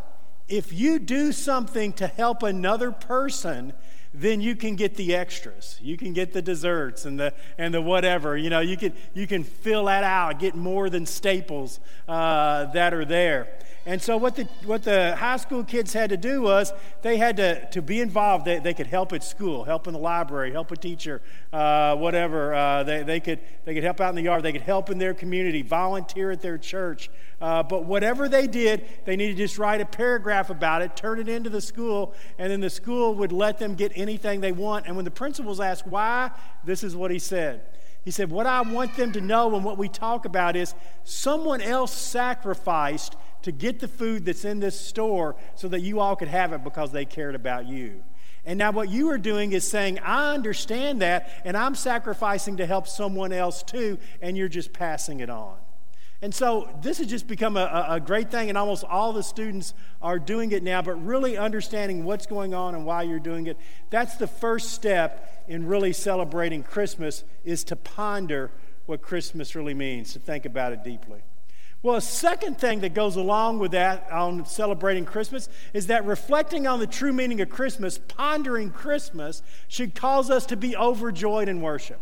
if 0.50 0.74
you 0.74 1.00
do 1.00 1.32
something 1.32 1.94
to 1.94 2.08
help 2.08 2.44
another 2.44 2.92
person, 2.92 3.72
then 4.14 4.42
you 4.42 4.56
can 4.56 4.76
get 4.76 4.96
the 4.96 5.16
extras. 5.16 5.80
You 5.82 5.98
can 5.98 6.14
get 6.14 6.34
the 6.34 6.42
desserts 6.42 7.06
and 7.06 7.20
the 7.20 7.34
and 7.58 7.74
the 7.74 7.82
whatever. 7.82 8.38
You 8.38 8.50
know, 8.50 8.60
you 8.60 8.76
can 8.76 8.94
you 9.14 9.26
can 9.26 9.44
fill 9.44 9.86
that 9.86 10.04
out, 10.04 10.40
get 10.40 10.56
more 10.56 10.90
than 10.90 11.06
staples 11.06 11.80
uh, 12.08 12.66
that 12.74 12.94
are 12.94 13.06
there. 13.06 13.48
And 13.84 14.00
so, 14.00 14.16
what 14.16 14.36
the, 14.36 14.44
what 14.66 14.84
the 14.84 15.16
high 15.16 15.38
school 15.38 15.64
kids 15.64 15.92
had 15.92 16.12
to 16.12 16.18
do 16.18 16.44
was 16.44 16.72
they 17.02 17.18
had 17.18 17.38
to, 17.38 17.68
to 17.72 17.82
be 17.82 18.00
involved. 18.00 18.46
They, 18.46 18.60
they 18.60 18.76
could 18.76 18.86
help 18.86 19.12
at 19.12 19.24
school, 19.24 19.64
help 19.64 19.88
in 19.88 19.94
the 19.94 20.00
library, 20.00 20.52
help 20.52 20.72
a 20.72 20.78
teacher, 20.78 21.20
uh, 21.52 21.96
whatever. 21.96 22.54
Uh, 22.54 22.84
they, 22.84 23.02
they, 23.02 23.20
could, 23.20 23.40
they 23.66 23.74
could 23.74 23.84
help 23.84 24.00
out 24.00 24.10
in 24.10 24.16
the 24.16 24.22
yard. 24.22 24.44
They 24.44 24.52
could 24.52 24.62
help 24.62 24.92
in 24.92 25.00
their 25.00 25.16
community, 25.16 25.64
volunteer 25.64 26.30
at 26.30 26.42
their 26.42 26.60
church. 26.60 27.10
Uh, 27.42 27.64
but 27.64 27.86
whatever 27.86 28.30
they 28.30 28.46
did, 28.46 28.88
they 29.06 29.16
needed 29.16 29.38
to 29.38 29.44
just 29.44 29.58
write 29.58 29.82
a 29.82 29.86
paragraph 29.86 30.52
about 30.52 30.84
it, 30.84 30.96
turn 30.96 31.20
it 31.20 31.28
into 31.28 31.50
the 31.50 31.62
school, 31.62 32.14
and 32.38 32.52
then 32.52 32.60
the 32.60 32.70
school 32.70 33.16
would 33.16 33.32
let 33.32 33.58
them 33.58 33.74
get 33.74 33.92
anything 34.02 34.42
they 34.42 34.52
want. 34.52 34.88
And 34.88 34.96
when 34.96 35.06
the 35.06 35.12
principals 35.12 35.60
asked 35.60 35.88
why, 35.88 36.32
this 36.66 36.84
is 36.84 36.96
what 36.96 37.12
he 37.12 37.20
said. 37.20 37.62
He 38.04 38.12
said, 38.12 38.32
What 38.32 38.48
I 38.48 38.62
want 38.62 38.98
them 38.98 39.12
to 39.14 39.22
know 39.22 39.56
and 39.56 39.64
what 39.64 39.78
we 39.78 39.88
talk 39.88 40.26
about 40.26 40.56
is 40.56 40.74
someone 41.04 41.62
else 41.62 41.94
sacrificed 41.94 43.16
to 43.44 43.52
get 43.52 43.80
the 43.80 43.88
food 43.88 44.26
that's 44.26 44.46
in 44.46 44.60
this 44.60 44.80
store 44.80 45.36
so 45.56 45.68
that 45.68 45.82
you 45.82 46.00
all 46.00 46.16
could 46.16 46.28
have 46.28 46.54
it 46.54 46.64
because 46.64 46.92
they 46.92 47.06
cared 47.06 47.36
about 47.36 47.68
you. 47.68 48.04
And 48.44 48.58
now, 48.58 48.72
what 48.72 48.90
you 48.90 49.12
are 49.12 49.20
doing 49.20 49.52
is 49.52 49.68
saying, 49.68 50.00
I 50.00 50.34
understand 50.34 51.04
that, 51.04 51.30
and 51.46 51.56
I'm 51.56 51.76
sacrificing 51.76 52.58
to 52.58 52.66
help 52.66 52.88
someone 52.88 53.32
else 53.32 53.62
too, 53.62 54.00
and 54.20 54.36
you're 54.36 54.48
just 54.48 54.74
passing 54.74 55.20
it 55.20 55.30
on. 55.30 55.58
And 56.24 56.36
so 56.36 56.70
this 56.82 57.00
has 57.00 57.08
just 57.08 57.28
become 57.28 57.58
a, 57.58 57.86
a, 57.90 58.00
great 58.00 58.30
thing, 58.30 58.50
and 58.50 58.58
almost 58.58 58.84
all 58.84 59.12
the 59.12 59.24
students 59.24 59.74
are 60.04 60.20
doing 60.20 60.52
it 60.52 60.62
now, 60.62 60.84
but 60.84 61.04
really 61.04 61.36
understanding 61.36 62.06
what's 62.06 62.28
going 62.28 62.54
on 62.54 62.76
and 62.76 62.86
why 62.86 63.02
you're 63.02 63.20
doing 63.20 63.48
it. 63.48 63.58
That's 63.90 64.18
the 64.18 64.28
first 64.28 64.72
step 64.72 65.46
in 65.48 65.66
really 65.66 65.94
celebrating 65.94 66.62
Christmas 66.62 67.24
is 67.44 67.64
to 67.66 67.76
ponder 67.76 68.52
what 68.86 69.02
Christmas 69.02 69.56
really 69.56 69.74
means, 69.74 70.14
to 70.14 70.20
think 70.20 70.46
about 70.46 70.74
it 70.74 70.84
deeply. 70.84 71.22
Well, 71.82 71.96
a 71.96 72.02
second 72.02 72.60
thing 72.60 72.82
that 72.82 72.94
goes 72.94 73.16
along 73.16 73.58
with 73.58 73.72
that 73.72 74.12
on 74.12 74.46
celebrating 74.46 75.06
Christmas 75.06 75.50
is 75.74 75.88
that 75.88 76.06
reflecting 76.06 76.68
on 76.68 76.80
the 76.80 76.86
true 76.86 77.12
meaning 77.12 77.42
of 77.42 77.50
Christmas, 77.50 77.98
pondering 77.98 78.70
Christmas, 78.70 79.42
should 79.68 79.96
cause 79.96 80.30
us 80.30 80.46
to 80.48 80.56
be 80.56 80.76
overjoyed 80.76 81.50
in 81.50 81.62
worship. 81.62 82.00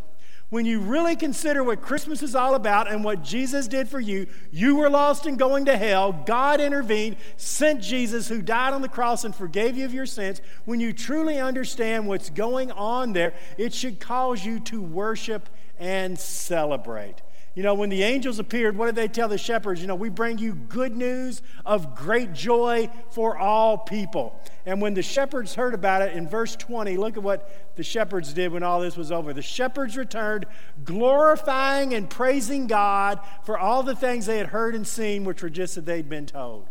When 0.50 0.66
you 0.66 0.80
really 0.80 1.16
consider 1.16 1.64
what 1.64 1.82
Christmas 1.82 2.24
is 2.24 2.34
all 2.34 2.56
about 2.56 2.92
and 2.92 3.04
what 3.04 3.24
Jesus 3.24 3.68
did 3.68 3.88
for 3.88 4.00
you, 4.00 4.26
you 4.52 4.78
were 4.78 4.90
lost 4.90 5.28
and 5.28 5.38
going 5.38 5.66
to 5.66 5.78
hell. 5.78 6.12
God 6.12 6.60
intervened, 6.60 7.18
sent 7.38 7.84
Jesus 7.84 8.28
who 8.28 8.42
died 8.42 8.74
on 8.74 8.82
the 8.82 8.90
cross 8.90 9.24
and 9.24 9.36
forgave 9.36 9.78
you 9.78 9.86
of 9.86 9.94
your 9.94 10.08
sins. 10.08 10.42
When 10.66 10.80
you 10.80 10.92
truly 10.92 11.40
understand 11.40 12.08
what's 12.08 12.32
going 12.32 12.72
on 12.72 13.14
there, 13.14 13.36
it 13.60 13.76
should 13.76 14.00
cause 14.00 14.44
you 14.44 14.60
to 14.62 14.82
worship 14.82 15.50
and 15.78 16.18
celebrate. 16.18 17.22
You 17.56 17.64
know, 17.64 17.74
when 17.74 17.90
the 17.90 18.04
angels 18.04 18.40
appeared, 18.40 18.78
what 18.78 18.86
did 18.86 18.96
they 18.96 19.08
tell 19.08 19.28
the 19.28 19.38
shepherds? 19.38 19.82
You 19.82 19.88
know, 19.88 19.96
we 19.96 20.10
bring 20.10 20.38
you 20.38 20.54
good 20.54 20.96
news 20.96 21.42
of 21.66 21.96
great 21.96 22.34
joy 22.34 22.90
for 23.10 23.38
all 23.38 23.78
people. 23.78 24.40
And 24.66 24.82
when 24.82 24.94
the 24.94 25.02
shepherds 25.02 25.56
heard 25.56 25.74
about 25.74 26.04
it 26.04 26.14
in 26.14 26.28
verse 26.28 26.56
20, 26.56 26.96
look 26.98 27.18
at 27.18 27.24
what 27.24 27.76
the 27.76 27.84
shepherds 27.84 28.34
did 28.34 28.52
when 28.52 28.62
all 28.62 28.80
this 28.80 28.96
was 28.96 29.12
over. 29.12 29.34
The 29.34 29.42
shepherds 29.42 29.98
returned, 29.98 30.46
glorifying 30.84 31.94
and 31.94 32.10
praising 32.10 32.68
God 32.68 33.20
for 33.44 33.58
all 33.58 33.82
the 33.84 33.96
things 33.96 34.28
they 34.28 34.38
had 34.38 34.48
heard 34.48 34.76
and 34.76 34.88
seen, 34.88 35.24
which 35.24 35.42
were 35.42 35.50
just 35.50 35.76
that 35.76 35.86
they'd 35.86 36.08
been 36.08 36.28
told. 36.28 36.68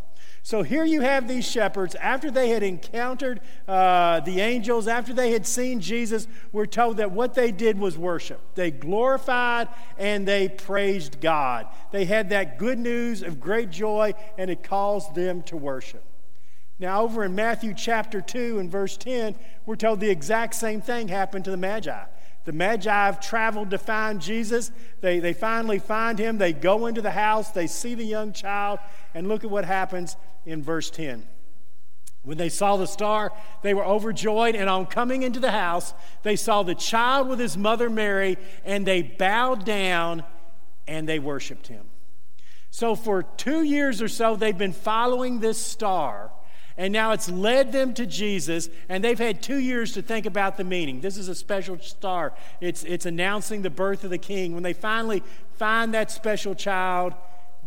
So 0.48 0.62
here 0.62 0.86
you 0.86 1.02
have 1.02 1.28
these 1.28 1.46
shepherds, 1.46 1.94
after 1.96 2.30
they 2.30 2.48
had 2.48 2.62
encountered 2.62 3.42
uh, 3.68 4.20
the 4.20 4.40
angels, 4.40 4.88
after 4.88 5.12
they 5.12 5.32
had 5.32 5.46
seen 5.46 5.78
Jesus, 5.78 6.26
we're 6.52 6.64
told 6.64 6.96
that 6.96 7.10
what 7.10 7.34
they 7.34 7.52
did 7.52 7.78
was 7.78 7.98
worship. 7.98 8.40
They 8.54 8.70
glorified 8.70 9.68
and 9.98 10.26
they 10.26 10.48
praised 10.48 11.20
God. 11.20 11.66
They 11.92 12.06
had 12.06 12.30
that 12.30 12.56
good 12.56 12.78
news 12.78 13.20
of 13.20 13.40
great 13.40 13.68
joy, 13.68 14.14
and 14.38 14.48
it 14.50 14.62
caused 14.62 15.14
them 15.14 15.42
to 15.42 15.56
worship. 15.58 16.02
Now, 16.78 17.02
over 17.02 17.24
in 17.24 17.34
Matthew 17.34 17.74
chapter 17.74 18.22
2 18.22 18.58
and 18.58 18.70
verse 18.70 18.96
10, 18.96 19.34
we're 19.66 19.76
told 19.76 20.00
the 20.00 20.08
exact 20.08 20.54
same 20.54 20.80
thing 20.80 21.08
happened 21.08 21.44
to 21.44 21.50
the 21.50 21.58
Magi. 21.58 22.04
The 22.44 22.52
Magi 22.52 22.90
have 22.90 23.20
traveled 23.20 23.70
to 23.70 23.78
find 23.78 24.20
Jesus. 24.20 24.70
They, 25.00 25.18
they 25.18 25.32
finally 25.32 25.78
find 25.78 26.18
him. 26.18 26.38
They 26.38 26.52
go 26.52 26.86
into 26.86 27.02
the 27.02 27.10
house. 27.10 27.50
They 27.50 27.66
see 27.66 27.94
the 27.94 28.04
young 28.04 28.32
child. 28.32 28.78
And 29.14 29.28
look 29.28 29.44
at 29.44 29.50
what 29.50 29.64
happens 29.64 30.16
in 30.46 30.62
verse 30.62 30.90
10. 30.90 31.26
When 32.22 32.36
they 32.36 32.48
saw 32.48 32.76
the 32.76 32.86
star, 32.86 33.32
they 33.62 33.74
were 33.74 33.84
overjoyed, 33.84 34.54
and 34.54 34.68
on 34.68 34.86
coming 34.86 35.22
into 35.22 35.40
the 35.40 35.52
house, 35.52 35.94
they 36.22 36.36
saw 36.36 36.62
the 36.62 36.74
child 36.74 37.28
with 37.28 37.38
his 37.38 37.56
mother 37.56 37.88
Mary, 37.88 38.36
and 38.64 38.86
they 38.86 39.02
bowed 39.02 39.64
down 39.64 40.24
and 40.86 41.08
they 41.08 41.18
worshiped 41.18 41.68
him. 41.68 41.86
So, 42.70 42.94
for 42.94 43.22
two 43.22 43.62
years 43.62 44.02
or 44.02 44.08
so, 44.08 44.36
they've 44.36 44.56
been 44.56 44.72
following 44.72 45.40
this 45.40 45.58
star, 45.58 46.30
and 46.78 46.92
now 46.92 47.10
it's 47.10 47.28
led 47.28 47.72
them 47.72 47.92
to 47.94 48.06
Jesus, 48.06 48.70
and 48.88 49.02
they've 49.02 49.18
had 49.18 49.42
two 49.42 49.58
years 49.58 49.92
to 49.94 50.00
think 50.00 50.24
about 50.24 50.56
the 50.56 50.64
meaning. 50.64 51.00
This 51.00 51.16
is 51.16 51.28
a 51.28 51.34
special 51.34 51.78
star, 51.80 52.32
it's, 52.60 52.84
it's 52.84 53.04
announcing 53.04 53.62
the 53.62 53.70
birth 53.70 54.04
of 54.04 54.10
the 54.10 54.18
king. 54.18 54.54
When 54.54 54.62
they 54.62 54.72
finally 54.72 55.22
find 55.56 55.92
that 55.92 56.10
special 56.10 56.54
child, 56.54 57.14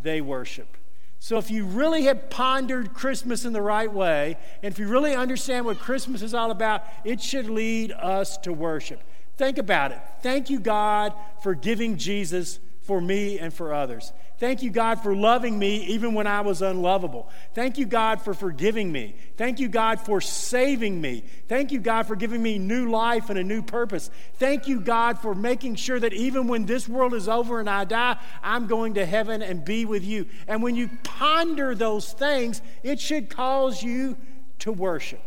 they 0.02 0.20
worship. 0.22 0.78
So, 1.20 1.38
if 1.38 1.52
you 1.52 1.66
really 1.66 2.04
have 2.04 2.30
pondered 2.30 2.94
Christmas 2.94 3.44
in 3.44 3.52
the 3.52 3.62
right 3.62 3.92
way, 3.92 4.36
and 4.60 4.72
if 4.72 4.80
you 4.80 4.88
really 4.88 5.14
understand 5.14 5.66
what 5.66 5.78
Christmas 5.78 6.20
is 6.22 6.34
all 6.34 6.50
about, 6.50 6.82
it 7.04 7.20
should 7.20 7.48
lead 7.48 7.92
us 7.92 8.38
to 8.38 8.52
worship. 8.52 9.00
Think 9.36 9.58
about 9.58 9.92
it. 9.92 10.00
Thank 10.22 10.50
you, 10.50 10.58
God, 10.58 11.14
for 11.42 11.54
giving 11.54 11.96
Jesus 11.96 12.58
for 12.82 13.00
me 13.00 13.38
and 13.38 13.54
for 13.54 13.72
others. 13.72 14.12
Thank 14.38 14.62
you, 14.62 14.70
God, 14.70 15.00
for 15.00 15.14
loving 15.14 15.56
me 15.56 15.84
even 15.86 16.14
when 16.14 16.26
I 16.26 16.40
was 16.40 16.62
unlovable. 16.62 17.30
Thank 17.54 17.78
you, 17.78 17.86
God, 17.86 18.20
for 18.20 18.34
forgiving 18.34 18.90
me. 18.90 19.14
Thank 19.36 19.60
you, 19.60 19.68
God, 19.68 20.00
for 20.00 20.20
saving 20.20 21.00
me. 21.00 21.22
Thank 21.46 21.70
you, 21.70 21.78
God, 21.78 22.08
for 22.08 22.16
giving 22.16 22.42
me 22.42 22.58
new 22.58 22.90
life 22.90 23.30
and 23.30 23.38
a 23.38 23.44
new 23.44 23.62
purpose. 23.62 24.10
Thank 24.34 24.66
you, 24.66 24.80
God, 24.80 25.20
for 25.20 25.32
making 25.32 25.76
sure 25.76 26.00
that 26.00 26.12
even 26.12 26.48
when 26.48 26.66
this 26.66 26.88
world 26.88 27.14
is 27.14 27.28
over 27.28 27.60
and 27.60 27.70
I 27.70 27.84
die, 27.84 28.16
I'm 28.42 28.66
going 28.66 28.94
to 28.94 29.06
heaven 29.06 29.42
and 29.42 29.64
be 29.64 29.84
with 29.84 30.04
you. 30.04 30.26
And 30.48 30.60
when 30.60 30.74
you 30.74 30.90
ponder 31.04 31.76
those 31.76 32.12
things, 32.12 32.62
it 32.82 32.98
should 32.98 33.30
cause 33.30 33.80
you 33.80 34.16
to 34.58 34.72
worship. 34.72 35.22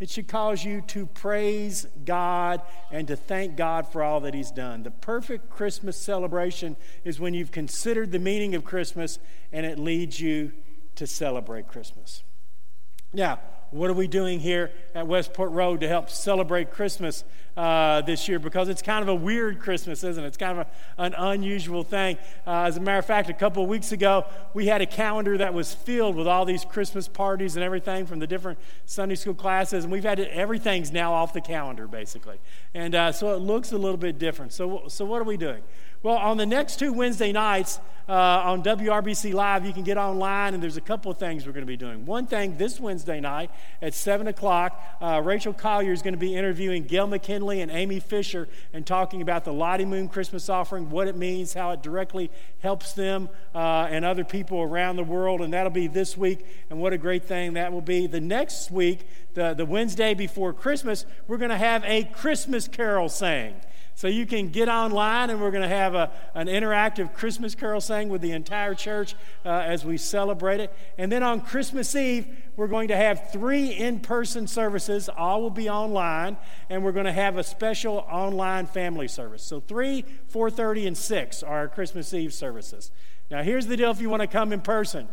It 0.00 0.08
should 0.08 0.28
cause 0.28 0.64
you 0.64 0.80
to 0.88 1.04
praise 1.04 1.86
God 2.06 2.62
and 2.90 3.06
to 3.08 3.16
thank 3.16 3.54
God 3.56 3.86
for 3.86 4.02
all 4.02 4.20
that 4.20 4.32
He's 4.32 4.50
done. 4.50 4.82
The 4.82 4.90
perfect 4.90 5.50
Christmas 5.50 5.96
celebration 5.96 6.76
is 7.04 7.20
when 7.20 7.34
you've 7.34 7.52
considered 7.52 8.10
the 8.10 8.18
meaning 8.18 8.54
of 8.54 8.64
Christmas 8.64 9.18
and 9.52 9.66
it 9.66 9.78
leads 9.78 10.18
you 10.18 10.52
to 10.96 11.06
celebrate 11.06 11.68
Christmas. 11.68 12.24
Now, 13.12 13.40
what 13.70 13.88
are 13.88 13.94
we 13.94 14.08
doing 14.08 14.40
here 14.40 14.72
at 14.94 15.06
Westport 15.06 15.52
Road 15.52 15.80
to 15.80 15.88
help 15.88 16.10
celebrate 16.10 16.72
Christmas 16.72 17.24
uh, 17.56 18.00
this 18.02 18.28
year? 18.28 18.38
Because 18.38 18.68
it's 18.68 18.82
kind 18.82 19.02
of 19.02 19.08
a 19.08 19.14
weird 19.14 19.60
Christmas, 19.60 20.02
isn't 20.02 20.22
it? 20.22 20.26
It's 20.26 20.36
kind 20.36 20.58
of 20.58 20.66
a, 20.66 21.02
an 21.02 21.14
unusual 21.14 21.84
thing. 21.84 22.18
Uh, 22.46 22.62
as 22.62 22.76
a 22.76 22.80
matter 22.80 22.98
of 22.98 23.06
fact, 23.06 23.30
a 23.30 23.34
couple 23.34 23.62
of 23.62 23.68
weeks 23.68 23.92
ago, 23.92 24.26
we 24.54 24.66
had 24.66 24.80
a 24.80 24.86
calendar 24.86 25.38
that 25.38 25.54
was 25.54 25.72
filled 25.72 26.16
with 26.16 26.26
all 26.26 26.44
these 26.44 26.64
Christmas 26.64 27.06
parties 27.06 27.54
and 27.54 27.64
everything 27.64 28.06
from 28.06 28.18
the 28.18 28.26
different 28.26 28.58
Sunday 28.86 29.14
school 29.14 29.34
classes, 29.34 29.84
and 29.84 29.92
we've 29.92 30.04
had 30.04 30.18
to, 30.18 30.34
everything's 30.34 30.90
now 30.90 31.12
off 31.12 31.32
the 31.32 31.40
calendar, 31.40 31.86
basically. 31.86 32.38
And 32.74 32.94
uh, 32.94 33.12
so 33.12 33.34
it 33.34 33.38
looks 33.40 33.70
a 33.70 33.78
little 33.78 33.98
bit 33.98 34.18
different. 34.18 34.52
So, 34.52 34.88
so 34.88 35.04
what 35.04 35.20
are 35.20 35.24
we 35.24 35.36
doing? 35.36 35.62
Well, 36.02 36.16
on 36.16 36.38
the 36.38 36.46
next 36.46 36.78
two 36.78 36.94
Wednesday 36.94 37.30
nights 37.30 37.78
uh, 38.08 38.12
on 38.12 38.62
WRBC 38.62 39.34
Live, 39.34 39.66
you 39.66 39.74
can 39.74 39.82
get 39.82 39.98
online, 39.98 40.54
and 40.54 40.62
there's 40.62 40.78
a 40.78 40.80
couple 40.80 41.12
of 41.12 41.18
things 41.18 41.44
we're 41.44 41.52
going 41.52 41.66
to 41.66 41.70
be 41.70 41.76
doing. 41.76 42.06
One 42.06 42.26
thing 42.26 42.56
this 42.56 42.80
Wednesday 42.80 43.20
night 43.20 43.50
at 43.82 43.92
7 43.92 44.26
o'clock, 44.26 44.82
uh, 45.02 45.20
Rachel 45.22 45.52
Collier 45.52 45.92
is 45.92 46.00
going 46.00 46.14
to 46.14 46.18
be 46.18 46.34
interviewing 46.34 46.84
Gail 46.84 47.06
McKinley 47.06 47.60
and 47.60 47.70
Amy 47.70 48.00
Fisher 48.00 48.48
and 48.72 48.86
talking 48.86 49.20
about 49.20 49.44
the 49.44 49.52
Lottie 49.52 49.84
Moon 49.84 50.08
Christmas 50.08 50.48
offering, 50.48 50.88
what 50.88 51.06
it 51.06 51.18
means, 51.18 51.52
how 51.52 51.72
it 51.72 51.82
directly 51.82 52.30
helps 52.60 52.94
them 52.94 53.28
uh, 53.54 53.86
and 53.90 54.02
other 54.02 54.24
people 54.24 54.62
around 54.62 54.96
the 54.96 55.04
world. 55.04 55.42
And 55.42 55.52
that'll 55.52 55.68
be 55.68 55.86
this 55.86 56.16
week, 56.16 56.46
and 56.70 56.80
what 56.80 56.94
a 56.94 56.98
great 56.98 57.26
thing 57.26 57.52
that 57.54 57.74
will 57.74 57.82
be. 57.82 58.06
The 58.06 58.22
next 58.22 58.70
week, 58.70 59.06
the, 59.34 59.52
the 59.52 59.66
Wednesday 59.66 60.14
before 60.14 60.54
Christmas, 60.54 61.04
we're 61.28 61.36
going 61.36 61.50
to 61.50 61.58
have 61.58 61.84
a 61.84 62.04
Christmas 62.04 62.68
carol 62.68 63.10
sang. 63.10 63.60
So 63.94 64.08
you 64.08 64.26
can 64.26 64.48
get 64.48 64.68
online, 64.68 65.30
and 65.30 65.40
we're 65.40 65.50
going 65.50 65.62
to 65.62 65.68
have 65.68 65.94
a, 65.94 66.10
an 66.34 66.46
interactive 66.46 67.12
Christmas 67.12 67.54
carol 67.54 67.80
sang 67.80 68.08
with 68.08 68.22
the 68.22 68.32
entire 68.32 68.74
church 68.74 69.14
uh, 69.44 69.48
as 69.48 69.84
we 69.84 69.98
celebrate 69.98 70.60
it. 70.60 70.74
And 70.96 71.12
then 71.12 71.22
on 71.22 71.40
Christmas 71.40 71.94
Eve, 71.94 72.26
we're 72.56 72.66
going 72.66 72.88
to 72.88 72.96
have 72.96 73.30
three 73.30 73.72
in 73.72 74.00
person 74.00 74.46
services. 74.46 75.08
All 75.08 75.42
will 75.42 75.50
be 75.50 75.68
online, 75.68 76.36
and 76.68 76.84
we're 76.84 76.92
going 76.92 77.06
to 77.06 77.12
have 77.12 77.36
a 77.36 77.44
special 77.44 77.98
online 78.10 78.66
family 78.66 79.08
service. 79.08 79.42
So 79.42 79.60
3, 79.60 80.04
4.30, 80.32 80.86
and 80.86 80.96
6 80.96 81.42
are 81.42 81.58
our 81.58 81.68
Christmas 81.68 82.14
Eve 82.14 82.32
services. 82.32 82.90
Now, 83.30 83.42
here's 83.42 83.66
the 83.66 83.76
deal 83.76 83.90
if 83.90 84.00
you 84.00 84.10
want 84.10 84.22
to 84.22 84.26
come 84.26 84.52
in 84.52 84.60
person 84.60 85.08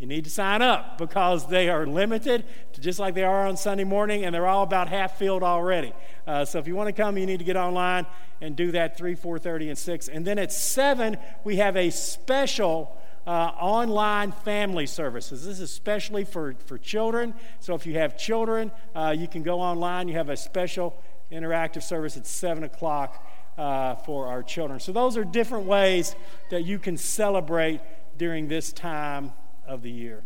you 0.00 0.06
need 0.06 0.24
to 0.24 0.30
sign 0.30 0.62
up 0.62 0.96
because 0.96 1.46
they 1.46 1.68
are 1.68 1.86
limited, 1.86 2.46
just 2.80 2.98
like 2.98 3.14
they 3.14 3.22
are 3.22 3.46
on 3.46 3.58
Sunday 3.58 3.84
morning, 3.84 4.24
and 4.24 4.34
they're 4.34 4.46
all 4.46 4.62
about 4.62 4.88
half 4.88 5.18
filled 5.18 5.42
already. 5.42 5.92
Uh, 6.26 6.42
so 6.46 6.58
if 6.58 6.66
you 6.66 6.74
want 6.74 6.86
to 6.86 6.92
come, 6.94 7.18
you 7.18 7.26
need 7.26 7.38
to 7.38 7.44
get 7.44 7.56
online 7.56 8.06
and 8.40 8.56
do 8.56 8.72
that 8.72 8.96
3, 8.96 9.14
4.30, 9.14 9.68
and 9.68 9.76
6. 9.76 10.08
And 10.08 10.26
then 10.26 10.38
at 10.38 10.54
7, 10.54 11.18
we 11.44 11.56
have 11.56 11.76
a 11.76 11.90
special 11.90 12.96
uh, 13.26 13.52
online 13.60 14.32
family 14.32 14.86
services. 14.86 15.44
This 15.44 15.56
is 15.56 15.70
especially 15.70 16.24
for, 16.24 16.54
for 16.64 16.78
children. 16.78 17.34
So 17.60 17.74
if 17.74 17.84
you 17.84 17.98
have 17.98 18.16
children, 18.16 18.72
uh, 18.94 19.14
you 19.16 19.28
can 19.28 19.42
go 19.42 19.60
online. 19.60 20.08
You 20.08 20.14
have 20.14 20.30
a 20.30 20.36
special 20.36 20.96
interactive 21.30 21.82
service 21.82 22.16
at 22.16 22.26
7 22.26 22.64
o'clock 22.64 23.22
uh, 23.58 23.96
for 23.96 24.28
our 24.28 24.42
children. 24.42 24.80
So 24.80 24.92
those 24.92 25.18
are 25.18 25.24
different 25.24 25.66
ways 25.66 26.16
that 26.48 26.64
you 26.64 26.78
can 26.78 26.96
celebrate 26.96 27.82
during 28.16 28.48
this 28.48 28.72
time 28.72 29.34
of 29.70 29.82
the 29.82 29.90
year. 29.90 30.24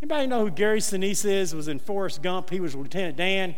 Anybody 0.00 0.26
know 0.28 0.44
who 0.44 0.50
Gary 0.50 0.80
Sinise 0.80 1.24
is? 1.24 1.54
Was 1.54 1.68
in 1.68 1.78
Forrest 1.78 2.22
Gump. 2.22 2.48
He 2.48 2.60
was 2.60 2.74
Lieutenant 2.74 3.16
Dan, 3.16 3.54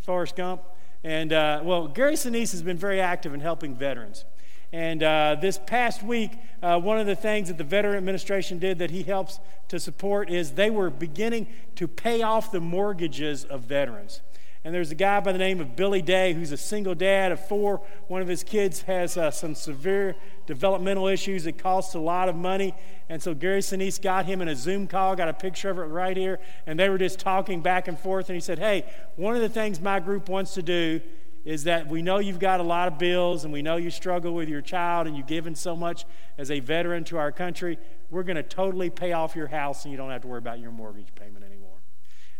Forrest 0.00 0.36
Gump. 0.36 0.62
And, 1.04 1.32
uh, 1.32 1.60
well, 1.62 1.86
Gary 1.86 2.14
Sinise 2.14 2.50
has 2.50 2.62
been 2.62 2.76
very 2.76 3.00
active 3.00 3.32
in 3.32 3.40
helping 3.40 3.74
veterans. 3.74 4.24
And 4.72 5.02
uh, 5.02 5.36
this 5.40 5.58
past 5.66 6.02
week, 6.02 6.32
uh, 6.62 6.80
one 6.80 6.98
of 6.98 7.06
the 7.06 7.14
things 7.14 7.48
that 7.48 7.56
the 7.56 7.64
Veteran 7.64 7.96
Administration 7.96 8.58
did 8.58 8.80
that 8.80 8.90
he 8.90 9.04
helps 9.04 9.38
to 9.68 9.78
support 9.78 10.28
is 10.28 10.52
they 10.52 10.70
were 10.70 10.90
beginning 10.90 11.46
to 11.76 11.86
pay 11.86 12.22
off 12.22 12.50
the 12.50 12.60
mortgages 12.60 13.44
of 13.44 13.62
veterans. 13.62 14.20
And 14.66 14.74
there's 14.74 14.90
a 14.90 14.96
guy 14.96 15.20
by 15.20 15.30
the 15.30 15.38
name 15.38 15.60
of 15.60 15.76
Billy 15.76 16.02
Day 16.02 16.32
who's 16.32 16.50
a 16.50 16.56
single 16.56 16.96
dad 16.96 17.30
of 17.30 17.38
four. 17.46 17.80
One 18.08 18.20
of 18.20 18.26
his 18.26 18.42
kids 18.42 18.82
has 18.82 19.16
uh, 19.16 19.30
some 19.30 19.54
severe 19.54 20.16
developmental 20.48 21.06
issues. 21.06 21.46
It 21.46 21.56
costs 21.56 21.94
a 21.94 22.00
lot 22.00 22.28
of 22.28 22.34
money. 22.34 22.74
And 23.08 23.22
so 23.22 23.32
Gary 23.32 23.60
Sinise 23.60 24.02
got 24.02 24.26
him 24.26 24.42
in 24.42 24.48
a 24.48 24.56
Zoom 24.56 24.88
call, 24.88 25.14
got 25.14 25.28
a 25.28 25.32
picture 25.32 25.70
of 25.70 25.78
it 25.78 25.82
right 25.82 26.16
here, 26.16 26.40
and 26.66 26.80
they 26.80 26.88
were 26.88 26.98
just 26.98 27.20
talking 27.20 27.60
back 27.60 27.86
and 27.86 27.96
forth. 27.96 28.28
And 28.28 28.34
he 28.34 28.40
said, 28.40 28.58
Hey, 28.58 28.86
one 29.14 29.36
of 29.36 29.40
the 29.40 29.48
things 29.48 29.80
my 29.80 30.00
group 30.00 30.28
wants 30.28 30.54
to 30.54 30.62
do 30.62 31.00
is 31.44 31.62
that 31.62 31.86
we 31.86 32.02
know 32.02 32.18
you've 32.18 32.40
got 32.40 32.58
a 32.58 32.64
lot 32.64 32.88
of 32.88 32.98
bills 32.98 33.44
and 33.44 33.52
we 33.52 33.62
know 33.62 33.76
you 33.76 33.88
struggle 33.88 34.34
with 34.34 34.48
your 34.48 34.62
child 34.62 35.06
and 35.06 35.16
you've 35.16 35.28
given 35.28 35.54
so 35.54 35.76
much 35.76 36.04
as 36.38 36.50
a 36.50 36.58
veteran 36.58 37.04
to 37.04 37.18
our 37.18 37.30
country. 37.30 37.78
We're 38.10 38.24
going 38.24 38.34
to 38.34 38.42
totally 38.42 38.90
pay 38.90 39.12
off 39.12 39.36
your 39.36 39.46
house 39.46 39.84
and 39.84 39.92
you 39.92 39.96
don't 39.96 40.10
have 40.10 40.22
to 40.22 40.26
worry 40.26 40.38
about 40.38 40.58
your 40.58 40.72
mortgage 40.72 41.14
payment. 41.14 41.45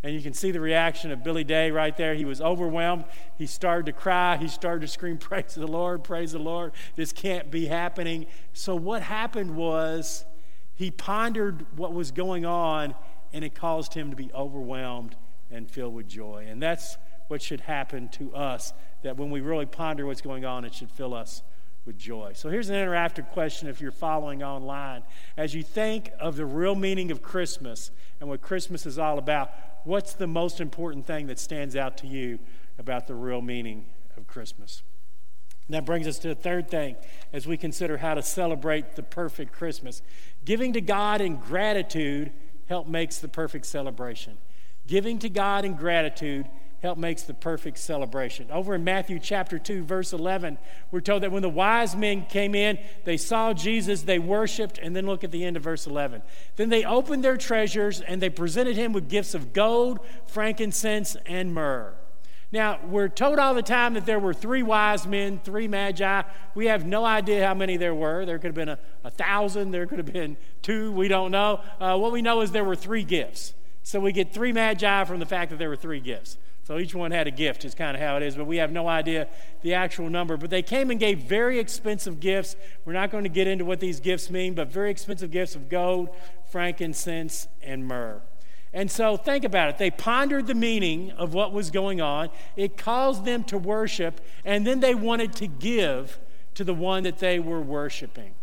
And 0.06 0.14
you 0.14 0.22
can 0.22 0.34
see 0.34 0.52
the 0.52 0.60
reaction 0.60 1.10
of 1.10 1.24
Billy 1.24 1.42
Day 1.42 1.72
right 1.72 1.96
there. 1.96 2.14
He 2.14 2.24
was 2.24 2.40
overwhelmed. 2.40 3.06
He 3.36 3.48
started 3.48 3.86
to 3.86 3.92
cry. 3.92 4.36
He 4.36 4.46
started 4.46 4.82
to 4.82 4.86
scream, 4.86 5.18
Praise 5.18 5.56
the 5.56 5.66
Lord, 5.66 6.04
praise 6.04 6.30
the 6.30 6.38
Lord. 6.38 6.70
This 6.94 7.12
can't 7.12 7.50
be 7.50 7.66
happening. 7.66 8.26
So, 8.52 8.76
what 8.76 9.02
happened 9.02 9.56
was 9.56 10.24
he 10.76 10.92
pondered 10.92 11.66
what 11.76 11.92
was 11.92 12.12
going 12.12 12.46
on, 12.46 12.94
and 13.32 13.44
it 13.44 13.56
caused 13.56 13.94
him 13.94 14.10
to 14.10 14.16
be 14.16 14.30
overwhelmed 14.32 15.16
and 15.50 15.68
filled 15.68 15.94
with 15.94 16.06
joy. 16.06 16.46
And 16.48 16.62
that's 16.62 16.98
what 17.26 17.42
should 17.42 17.62
happen 17.62 18.08
to 18.10 18.32
us 18.32 18.72
that 19.02 19.16
when 19.16 19.32
we 19.32 19.40
really 19.40 19.66
ponder 19.66 20.06
what's 20.06 20.20
going 20.20 20.44
on, 20.44 20.64
it 20.64 20.72
should 20.72 20.92
fill 20.92 21.14
us 21.14 21.42
with 21.86 21.96
joy. 21.96 22.32
So 22.34 22.50
here's 22.50 22.68
an 22.68 22.74
interactive 22.74 23.30
question 23.30 23.68
if 23.68 23.80
you're 23.80 23.92
following 23.92 24.42
online. 24.42 25.04
As 25.36 25.54
you 25.54 25.62
think 25.62 26.10
of 26.18 26.36
the 26.36 26.44
real 26.44 26.74
meaning 26.74 27.10
of 27.10 27.22
Christmas 27.22 27.90
and 28.20 28.28
what 28.28 28.42
Christmas 28.42 28.84
is 28.84 28.98
all 28.98 29.18
about, 29.18 29.52
what's 29.84 30.14
the 30.14 30.26
most 30.26 30.60
important 30.60 31.06
thing 31.06 31.28
that 31.28 31.38
stands 31.38 31.76
out 31.76 31.96
to 31.98 32.06
you 32.06 32.40
about 32.78 33.06
the 33.06 33.14
real 33.14 33.40
meaning 33.40 33.86
of 34.16 34.26
Christmas? 34.26 34.82
That 35.68 35.84
brings 35.84 36.06
us 36.06 36.18
to 36.20 36.28
the 36.28 36.34
third 36.34 36.68
thing 36.68 36.96
as 37.32 37.46
we 37.46 37.56
consider 37.56 37.96
how 37.96 38.14
to 38.14 38.22
celebrate 38.22 38.94
the 38.94 39.02
perfect 39.02 39.52
Christmas. 39.52 40.02
Giving 40.44 40.72
to 40.74 40.80
God 40.80 41.20
in 41.20 41.36
gratitude 41.36 42.32
help 42.68 42.86
makes 42.88 43.18
the 43.18 43.28
perfect 43.28 43.66
celebration. 43.66 44.38
Giving 44.86 45.18
to 45.20 45.28
God 45.28 45.64
in 45.64 45.74
gratitude 45.74 46.46
help 46.82 46.98
makes 46.98 47.22
the 47.22 47.34
perfect 47.34 47.78
celebration. 47.78 48.50
Over 48.50 48.74
in 48.74 48.84
Matthew 48.84 49.18
chapter 49.18 49.58
2, 49.58 49.84
verse 49.84 50.12
11, 50.12 50.58
we're 50.90 51.00
told 51.00 51.22
that 51.22 51.32
when 51.32 51.42
the 51.42 51.48
wise 51.48 51.96
men 51.96 52.26
came 52.26 52.54
in, 52.54 52.78
they 53.04 53.16
saw 53.16 53.52
Jesus, 53.52 54.02
they 54.02 54.18
worshiped, 54.18 54.78
and 54.78 54.94
then 54.94 55.06
look 55.06 55.24
at 55.24 55.30
the 55.30 55.44
end 55.44 55.56
of 55.56 55.62
verse 55.62 55.86
11. 55.86 56.22
Then 56.56 56.68
they 56.68 56.84
opened 56.84 57.24
their 57.24 57.36
treasures 57.36 58.00
and 58.00 58.20
they 58.20 58.30
presented 58.30 58.76
him 58.76 58.92
with 58.92 59.08
gifts 59.08 59.34
of 59.34 59.52
gold, 59.52 60.00
frankincense, 60.26 61.16
and 61.26 61.54
myrrh. 61.54 61.94
Now, 62.52 62.78
we're 62.86 63.08
told 63.08 63.38
all 63.38 63.54
the 63.54 63.62
time 63.62 63.94
that 63.94 64.06
there 64.06 64.20
were 64.20 64.32
three 64.32 64.62
wise 64.62 65.06
men, 65.06 65.40
three 65.42 65.66
magi. 65.66 66.22
We 66.54 66.66
have 66.66 66.86
no 66.86 67.04
idea 67.04 67.44
how 67.46 67.54
many 67.54 67.76
there 67.76 67.94
were. 67.94 68.24
There 68.24 68.38
could 68.38 68.48
have 68.48 68.54
been 68.54 68.68
a, 68.68 68.78
a 69.02 69.10
thousand, 69.10 69.72
there 69.72 69.86
could 69.86 69.98
have 69.98 70.12
been 70.12 70.36
two, 70.62 70.92
we 70.92 71.08
don't 71.08 71.32
know. 71.32 71.60
Uh, 71.80 71.98
what 71.98 72.12
we 72.12 72.22
know 72.22 72.42
is 72.42 72.52
there 72.52 72.64
were 72.64 72.76
three 72.76 73.02
gifts. 73.02 73.52
So 73.82 73.98
we 74.00 74.12
get 74.12 74.32
three 74.32 74.52
magi 74.52 75.04
from 75.04 75.18
the 75.18 75.26
fact 75.26 75.50
that 75.50 75.58
there 75.58 75.68
were 75.68 75.76
three 75.76 76.00
gifts. 76.00 76.38
So 76.66 76.78
each 76.78 76.96
one 76.96 77.12
had 77.12 77.28
a 77.28 77.30
gift, 77.30 77.64
is 77.64 77.76
kind 77.76 77.96
of 77.96 78.02
how 78.02 78.16
it 78.16 78.24
is, 78.24 78.34
but 78.34 78.46
we 78.46 78.56
have 78.56 78.72
no 78.72 78.88
idea 78.88 79.28
the 79.62 79.74
actual 79.74 80.10
number. 80.10 80.36
But 80.36 80.50
they 80.50 80.62
came 80.62 80.90
and 80.90 80.98
gave 80.98 81.20
very 81.20 81.60
expensive 81.60 82.18
gifts. 82.18 82.56
We're 82.84 82.92
not 82.92 83.12
going 83.12 83.22
to 83.22 83.30
get 83.30 83.46
into 83.46 83.64
what 83.64 83.78
these 83.78 84.00
gifts 84.00 84.30
mean, 84.30 84.54
but 84.54 84.66
very 84.66 84.90
expensive 84.90 85.30
gifts 85.30 85.54
of 85.54 85.68
gold, 85.68 86.08
frankincense, 86.50 87.46
and 87.62 87.86
myrrh. 87.86 88.20
And 88.72 88.90
so 88.90 89.16
think 89.16 89.44
about 89.44 89.68
it. 89.68 89.78
They 89.78 89.92
pondered 89.92 90.48
the 90.48 90.54
meaning 90.54 91.12
of 91.12 91.34
what 91.34 91.52
was 91.52 91.70
going 91.70 92.00
on, 92.00 92.30
it 92.56 92.76
caused 92.76 93.24
them 93.24 93.44
to 93.44 93.58
worship, 93.58 94.20
and 94.44 94.66
then 94.66 94.80
they 94.80 94.94
wanted 94.94 95.34
to 95.34 95.46
give 95.46 96.18
to 96.54 96.64
the 96.64 96.74
one 96.74 97.04
that 97.04 97.20
they 97.20 97.38
were 97.38 97.60
worshiping. 97.60 98.34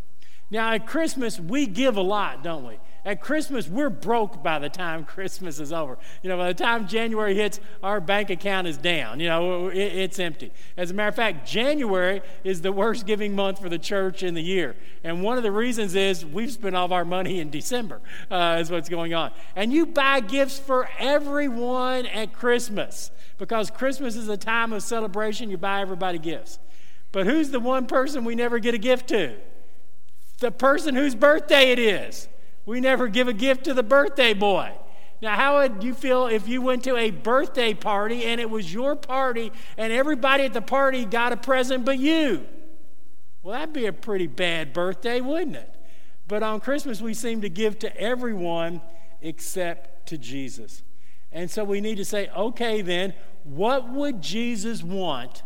Now, 0.50 0.72
at 0.72 0.88
Christmas, 0.88 1.42
we 1.42 1.66
give 1.66 1.98
a 1.98 2.02
lot, 2.02 2.42
don't 2.42 2.66
we? 2.66 2.80
At 3.06 3.20
Christmas, 3.20 3.68
we're 3.68 3.90
broke 3.90 4.42
by 4.42 4.60
the 4.60 4.70
time 4.70 5.04
Christmas 5.04 5.60
is 5.60 5.74
over. 5.74 5.98
You 6.22 6.30
know, 6.30 6.38
by 6.38 6.48
the 6.48 6.54
time 6.54 6.88
January 6.88 7.36
hits, 7.36 7.60
our 7.82 8.00
bank 8.00 8.30
account 8.30 8.66
is 8.66 8.78
down. 8.78 9.20
You 9.20 9.28
know, 9.28 9.68
it, 9.68 9.78
it's 9.78 10.20
empty. 10.20 10.54
As 10.78 10.92
a 10.92 10.94
matter 10.94 11.10
of 11.10 11.16
fact, 11.16 11.46
January 11.46 12.22
is 12.46 12.62
the 12.62 12.72
worst 12.72 13.06
giving 13.06 13.36
month 13.36 13.60
for 13.60 13.68
the 13.68 13.78
church 13.78 14.24
in 14.24 14.36
the 14.36 14.42
year. 14.42 14.78
And 15.04 15.22
one 15.22 15.36
of 15.36 15.44
the 15.44 15.52
reasons 15.52 15.96
is 15.96 16.26
we've 16.26 16.52
spent 16.52 16.78
all 16.78 16.86
of 16.86 16.94
our 16.94 17.04
money 17.04 17.42
in 17.42 17.50
December, 17.50 18.00
uh, 18.32 18.58
is 18.62 18.72
what's 18.72 18.88
going 18.88 19.14
on. 19.14 19.32
And 19.54 19.74
you 19.74 19.86
buy 19.86 20.22
gifts 20.22 20.58
for 20.58 20.88
everyone 20.98 22.06
at 22.06 22.32
Christmas 22.32 23.12
because 23.38 23.70
Christmas 23.70 24.16
is 24.16 24.30
a 24.30 24.38
time 24.38 24.72
of 24.72 24.82
celebration. 24.82 25.50
You 25.50 25.58
buy 25.58 25.82
everybody 25.82 26.20
gifts. 26.20 26.58
But 27.12 27.28
who's 27.28 27.52
the 27.52 27.60
one 27.60 27.86
person 27.86 28.24
we 28.24 28.36
never 28.36 28.60
get 28.60 28.74
a 28.74 28.78
gift 28.78 29.10
to? 29.10 29.36
The 30.40 30.52
person 30.52 30.96
whose 30.96 31.16
birthday 31.16 31.72
it 31.72 31.80
is. 31.80 32.30
We 32.66 32.80
never 32.80 33.08
give 33.08 33.28
a 33.28 33.34
gift 33.34 33.66
to 33.66 33.74
the 33.74 33.84
birthday 33.84 34.34
boy. 34.34 34.72
Now, 35.22 35.36
how 35.36 35.60
would 35.60 35.84
you 35.84 35.94
feel 35.94 36.28
if 36.28 36.48
you 36.48 36.62
went 36.62 36.84
to 36.84 36.98
a 36.98 37.10
birthday 37.10 37.74
party 37.74 38.26
and 38.26 38.42
it 38.42 38.50
was 38.50 38.74
your 38.74 38.96
party 38.96 39.52
and 39.78 39.94
everybody 39.94 40.44
at 40.44 40.54
the 40.54 40.62
party 40.62 41.06
got 41.06 41.32
a 41.32 41.38
present 41.38 41.86
but 41.86 41.98
you? 41.98 42.46
Well, 43.42 43.58
that'd 43.58 43.74
be 43.74 43.86
a 43.86 43.94
pretty 43.94 44.28
bad 44.28 44.74
birthday, 44.74 45.22
wouldn't 45.22 45.56
it? 45.56 45.70
But 46.28 46.44
on 46.44 46.60
Christmas, 46.60 47.02
we 47.02 47.14
seem 47.14 47.42
to 47.42 47.50
give 47.50 47.80
to 47.80 47.98
everyone 47.98 48.82
except 49.22 50.08
to 50.08 50.18
Jesus. 50.18 50.84
And 51.32 51.50
so 51.50 51.64
we 51.64 51.82
need 51.82 51.96
to 51.96 52.06
say, 52.06 52.30
okay, 52.36 52.82
then, 52.82 53.14
what 53.44 53.90
would 53.90 54.22
Jesus 54.22 54.84
want 54.84 55.44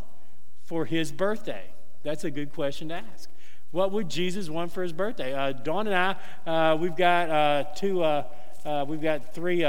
for 0.63 0.85
his 0.85 1.11
birthday? 1.11 1.65
That's 2.03 2.23
a 2.23 2.31
good 2.31 2.53
question 2.53 2.89
to 2.89 2.95
ask. 2.95 3.29
What 3.77 3.91
would 3.91 4.09
Jesus 4.09 4.49
want 4.49 4.71
for 4.71 4.81
his 4.81 4.91
birthday? 4.91 5.35
Uh, 5.35 5.51
Dawn 5.51 5.85
and 5.85 5.95
I, 5.95 6.71
uh, 6.71 6.75
we've 6.77 6.95
got 6.95 7.29
uh, 7.29 7.63
two, 7.75 8.01
uh, 8.01 8.23
we've 8.87 9.03
got 9.03 9.35
three 9.35 9.63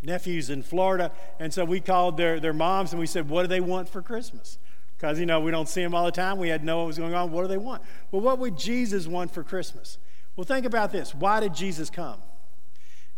nephews 0.00 0.48
in 0.48 0.62
Florida, 0.62 1.12
and 1.38 1.52
so 1.52 1.66
we 1.66 1.80
called 1.80 2.16
their, 2.16 2.40
their 2.40 2.54
moms 2.54 2.92
and 2.92 2.98
we 2.98 3.04
said, 3.04 3.28
What 3.28 3.42
do 3.42 3.48
they 3.48 3.60
want 3.60 3.90
for 3.90 4.00
Christmas? 4.00 4.56
Because, 4.96 5.20
you 5.20 5.26
know, 5.26 5.38
we 5.38 5.50
don't 5.50 5.68
see 5.68 5.82
them 5.82 5.94
all 5.94 6.06
the 6.06 6.10
time. 6.10 6.38
We 6.38 6.48
had 6.48 6.62
to 6.62 6.66
know 6.66 6.78
what 6.78 6.86
was 6.86 6.96
going 6.96 7.12
on. 7.12 7.30
What 7.30 7.42
do 7.42 7.48
they 7.48 7.58
want? 7.58 7.82
Well, 8.10 8.22
what 8.22 8.38
would 8.38 8.56
Jesus 8.56 9.06
want 9.06 9.34
for 9.34 9.44
Christmas? 9.44 9.98
Well, 10.34 10.46
think 10.46 10.64
about 10.64 10.90
this. 10.90 11.14
Why 11.14 11.40
did 11.40 11.54
Jesus 11.54 11.90
come? 11.90 12.22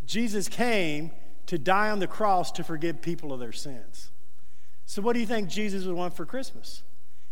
Jesus 0.05 0.49
came 0.49 1.11
to 1.45 1.57
die 1.57 1.89
on 1.91 1.99
the 1.99 2.07
cross 2.07 2.51
to 2.51 2.63
forgive 2.65 3.01
people 3.01 3.31
of 3.31 3.39
their 3.39 3.53
sins. 3.53 4.11
So, 4.85 5.01
what 5.01 5.13
do 5.13 5.21
you 5.21 5.25
think 5.25 5.47
Jesus 5.47 5.85
would 5.85 5.95
want 5.95 6.13
for 6.13 6.25
Christmas? 6.25 6.83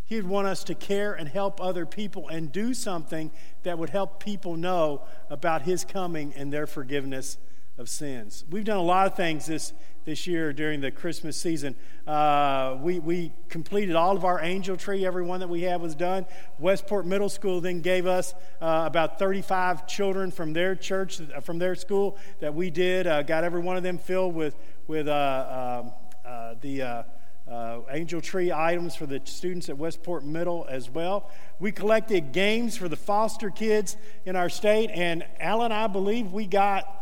He 0.10 0.16
would 0.16 0.28
want 0.28 0.48
us 0.48 0.64
to 0.64 0.74
care 0.74 1.14
and 1.14 1.30
help 1.30 1.62
other 1.62 1.86
people 1.86 2.30
and 2.30 2.52
do 2.52 2.74
something 2.74 3.30
that 3.62 3.78
would 3.78 3.92
help 3.92 4.20
people 4.20 4.58
know 4.58 5.04
about 5.30 5.62
His 5.62 5.86
coming 5.86 6.34
and 6.36 6.52
their 6.52 6.66
forgiveness 6.66 7.38
of 7.78 7.90
sins. 7.90 8.44
We've 8.50 8.66
done 8.66 8.78
a 8.78 8.82
lot 8.82 9.06
of 9.06 9.16
things 9.16 9.46
this, 9.46 9.72
this 10.06 10.26
year 10.26 10.52
during 10.52 10.82
the 10.82 10.90
Christmas 10.90 11.38
season. 11.38 11.76
Uh, 12.08 12.76
we, 12.82 12.98
we 12.98 13.34
completed 13.50 13.96
all 13.96 14.18
of 14.18 14.26
our 14.26 14.42
angel 14.42 14.76
tree, 14.76 15.06
every 15.06 15.22
one 15.22 15.42
that 15.42 15.48
we 15.48 15.62
had 15.62 15.80
was 15.80 15.94
done. 15.94 16.26
Westport 16.58 17.06
Middle 17.06 17.30
School 17.30 17.62
then 17.62 17.82
gave 17.82 18.08
us 18.08 18.34
uh, 18.62 18.86
about 18.88 19.20
35 19.20 19.86
children 19.86 20.32
from 20.32 20.54
their 20.54 20.76
church, 20.76 21.22
from 21.44 21.60
their 21.60 21.76
school 21.76 22.18
that 22.40 22.56
we 22.56 22.72
did, 22.72 23.06
uh, 23.06 23.22
got 23.22 23.44
every 23.44 23.62
one 23.62 23.78
of 23.78 23.84
them 23.84 24.00
filled 24.00 24.34
with, 24.34 24.56
with 24.88 25.08
uh, 25.08 25.82
um, 25.86 25.94
uh, 26.26 26.56
the 26.62 27.06
uh, 27.50 27.80
angel 27.90 28.22
tree 28.22 28.52
items 28.52 28.96
for 28.96 29.06
the 29.06 29.22
students 29.24 29.70
at 29.70 29.78
Westport 29.78 30.24
Middle 30.24 30.66
as 30.70 30.90
well. 30.90 31.30
We 31.60 31.72
collected 31.72 32.32
games 32.32 32.78
for 32.78 32.88
the 32.88 32.96
foster 32.96 33.50
kids 33.50 33.98
in 34.26 34.36
our 34.36 34.50
state, 34.50 34.92
and 34.94 35.26
Alan, 35.40 35.72
I 35.72 35.88
believe 35.88 36.32
we 36.32 36.46
got. 36.46 36.96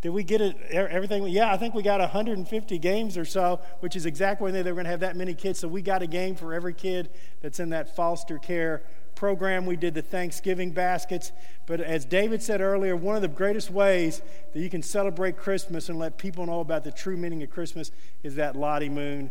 Did 0.00 0.10
we 0.10 0.22
get 0.22 0.42
it? 0.42 0.60
Everything? 0.70 1.26
Yeah, 1.28 1.50
I 1.50 1.56
think 1.56 1.74
we 1.74 1.82
got 1.82 2.00
150 2.00 2.78
games 2.78 3.16
or 3.16 3.24
so, 3.24 3.60
which 3.80 3.96
is 3.96 4.04
exactly 4.04 4.44
when 4.44 4.52
they 4.52 4.62
were 4.62 4.74
going 4.74 4.84
to 4.84 4.90
have 4.90 5.00
that 5.00 5.16
many 5.16 5.32
kids. 5.32 5.58
So 5.58 5.68
we 5.68 5.80
got 5.80 6.02
a 6.02 6.06
game 6.06 6.34
for 6.34 6.52
every 6.52 6.74
kid 6.74 7.08
that's 7.40 7.58
in 7.58 7.70
that 7.70 7.96
foster 7.96 8.38
care 8.38 8.82
program. 9.14 9.64
We 9.64 9.76
did 9.76 9.94
the 9.94 10.02
Thanksgiving 10.02 10.72
baskets. 10.72 11.32
But 11.64 11.80
as 11.80 12.04
David 12.04 12.42
said 12.42 12.60
earlier, 12.60 12.96
one 12.96 13.16
of 13.16 13.22
the 13.22 13.28
greatest 13.28 13.70
ways 13.70 14.20
that 14.52 14.60
you 14.60 14.68
can 14.68 14.82
celebrate 14.82 15.38
Christmas 15.38 15.88
and 15.88 15.98
let 15.98 16.18
people 16.18 16.44
know 16.44 16.60
about 16.60 16.84
the 16.84 16.92
true 16.92 17.16
meaning 17.16 17.42
of 17.42 17.48
Christmas 17.48 17.90
is 18.22 18.34
that 18.34 18.56
Lottie 18.56 18.90
Moon 18.90 19.30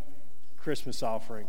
Christmas 0.64 1.04
offering. 1.04 1.48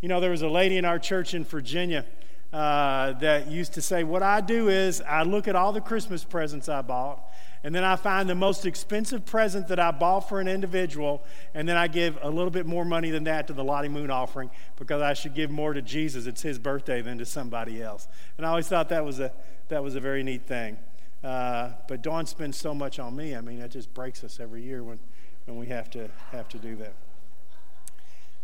You 0.00 0.08
know, 0.08 0.20
there 0.20 0.30
was 0.30 0.42
a 0.42 0.48
lady 0.48 0.78
in 0.78 0.84
our 0.84 1.00
church 1.00 1.34
in 1.34 1.44
Virginia 1.44 2.06
uh, 2.52 3.12
that 3.14 3.48
used 3.48 3.72
to 3.74 3.82
say, 3.82 4.04
What 4.04 4.22
I 4.22 4.40
do 4.40 4.68
is 4.68 5.02
I 5.02 5.24
look 5.24 5.48
at 5.48 5.56
all 5.56 5.72
the 5.72 5.80
Christmas 5.80 6.22
presents 6.22 6.68
I 6.68 6.82
bought, 6.82 7.28
and 7.64 7.74
then 7.74 7.82
I 7.82 7.96
find 7.96 8.28
the 8.28 8.36
most 8.36 8.64
expensive 8.64 9.24
present 9.24 9.66
that 9.68 9.80
I 9.80 9.90
bought 9.90 10.28
for 10.28 10.40
an 10.40 10.46
individual, 10.46 11.24
and 11.54 11.68
then 11.68 11.76
I 11.76 11.88
give 11.88 12.18
a 12.22 12.30
little 12.30 12.50
bit 12.50 12.66
more 12.66 12.84
money 12.84 13.10
than 13.10 13.24
that 13.24 13.48
to 13.48 13.52
the 13.52 13.64
Lottie 13.64 13.88
Moon 13.88 14.10
offering 14.10 14.50
because 14.76 15.02
I 15.02 15.14
should 15.14 15.34
give 15.34 15.50
more 15.50 15.72
to 15.72 15.82
Jesus. 15.82 16.26
It's 16.26 16.42
his 16.42 16.58
birthday 16.58 17.02
than 17.02 17.18
to 17.18 17.26
somebody 17.26 17.82
else. 17.82 18.06
And 18.36 18.46
I 18.46 18.50
always 18.50 18.68
thought 18.68 18.90
that 18.90 19.04
was 19.04 19.18
a, 19.18 19.32
that 19.68 19.82
was 19.82 19.96
a 19.96 20.00
very 20.00 20.22
neat 20.22 20.46
thing. 20.46 20.76
Uh, 21.24 21.70
but 21.88 22.02
Dawn 22.02 22.26
spends 22.26 22.58
so 22.58 22.74
much 22.74 22.98
on 22.98 23.16
me. 23.16 23.34
I 23.34 23.40
mean, 23.40 23.58
that 23.58 23.70
just 23.70 23.92
breaks 23.92 24.22
us 24.22 24.38
every 24.40 24.62
year 24.62 24.84
when, 24.84 24.98
when 25.46 25.56
we 25.56 25.66
have 25.66 25.90
to, 25.90 26.10
have 26.30 26.48
to 26.50 26.58
do 26.58 26.76
that. 26.76 26.94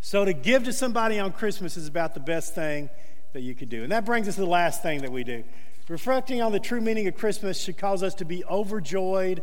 So 0.00 0.24
to 0.24 0.32
give 0.32 0.64
to 0.64 0.72
somebody 0.72 1.18
on 1.18 1.32
Christmas 1.32 1.76
is 1.76 1.88
about 1.88 2.14
the 2.14 2.20
best 2.20 2.54
thing 2.54 2.88
that 3.32 3.40
you 3.40 3.54
could 3.54 3.68
do. 3.68 3.82
And 3.82 3.92
that 3.92 4.04
brings 4.04 4.28
us 4.28 4.36
to 4.36 4.42
the 4.42 4.46
last 4.46 4.82
thing 4.82 5.02
that 5.02 5.12
we 5.12 5.24
do. 5.24 5.44
Reflecting 5.88 6.42
on 6.42 6.52
the 6.52 6.60
true 6.60 6.80
meaning 6.80 7.08
of 7.08 7.16
Christmas 7.16 7.60
should 7.60 7.78
cause 7.78 8.02
us 8.02 8.14
to 8.16 8.24
be 8.24 8.44
overjoyed. 8.44 9.42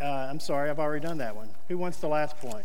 Uh, 0.00 0.04
I'm 0.04 0.40
sorry, 0.40 0.68
I've 0.68 0.80
already 0.80 1.06
done 1.06 1.18
that 1.18 1.36
one. 1.36 1.50
Who 1.68 1.78
wants 1.78 1.98
the 1.98 2.08
last 2.08 2.36
point? 2.38 2.64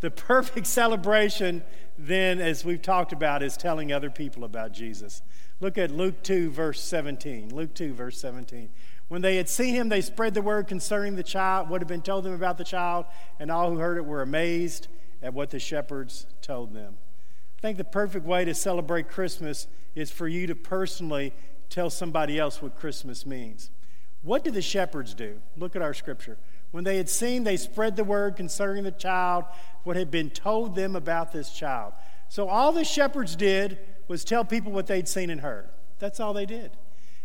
The 0.00 0.10
perfect 0.10 0.66
celebration, 0.66 1.62
then, 1.98 2.40
as 2.40 2.64
we've 2.64 2.82
talked 2.82 3.12
about, 3.12 3.42
is 3.42 3.56
telling 3.56 3.92
other 3.92 4.10
people 4.10 4.44
about 4.44 4.72
Jesus. 4.72 5.22
Look 5.60 5.78
at 5.78 5.90
Luke 5.90 6.22
2, 6.22 6.50
verse 6.50 6.80
17. 6.82 7.54
Luke 7.54 7.74
2, 7.74 7.94
verse 7.94 8.18
17. 8.18 8.68
When 9.08 9.22
they 9.22 9.36
had 9.36 9.48
seen 9.48 9.74
him, 9.74 9.88
they 9.88 10.00
spread 10.00 10.34
the 10.34 10.42
word 10.42 10.66
concerning 10.66 11.16
the 11.16 11.22
child, 11.22 11.68
what 11.68 11.80
had 11.80 11.88
been 11.88 12.02
told 12.02 12.24
them 12.24 12.32
about 12.32 12.58
the 12.58 12.64
child, 12.64 13.06
and 13.38 13.50
all 13.50 13.70
who 13.70 13.78
heard 13.78 13.98
it 13.98 14.04
were 14.04 14.22
amazed 14.22 14.88
at 15.22 15.34
what 15.34 15.50
the 15.50 15.58
shepherds 15.58 16.26
told 16.40 16.74
them. 16.74 16.96
I 17.58 17.60
think 17.60 17.78
the 17.78 17.84
perfect 17.84 18.26
way 18.26 18.44
to 18.44 18.54
celebrate 18.54 19.08
Christmas 19.08 19.68
is 19.94 20.10
for 20.10 20.26
you 20.26 20.46
to 20.48 20.54
personally 20.54 21.32
tell 21.70 21.90
somebody 21.90 22.38
else 22.38 22.60
what 22.60 22.76
Christmas 22.76 23.24
means. 23.24 23.70
What 24.22 24.44
did 24.44 24.54
the 24.54 24.62
shepherds 24.62 25.14
do? 25.14 25.40
Look 25.56 25.76
at 25.76 25.82
our 25.82 25.94
scripture. 25.94 26.38
When 26.70 26.84
they 26.84 26.96
had 26.96 27.08
seen, 27.08 27.44
they 27.44 27.56
spread 27.56 27.96
the 27.96 28.04
word 28.04 28.36
concerning 28.36 28.84
the 28.84 28.90
child, 28.90 29.44
what 29.84 29.96
had 29.96 30.10
been 30.10 30.30
told 30.30 30.74
them 30.74 30.96
about 30.96 31.32
this 31.32 31.50
child. 31.50 31.92
So 32.28 32.48
all 32.48 32.72
the 32.72 32.84
shepherds 32.84 33.36
did 33.36 33.78
was 34.08 34.24
tell 34.24 34.44
people 34.44 34.72
what 34.72 34.86
they'd 34.86 35.08
seen 35.08 35.28
and 35.30 35.40
heard. 35.40 35.68
That's 35.98 36.18
all 36.18 36.32
they 36.32 36.46
did. 36.46 36.70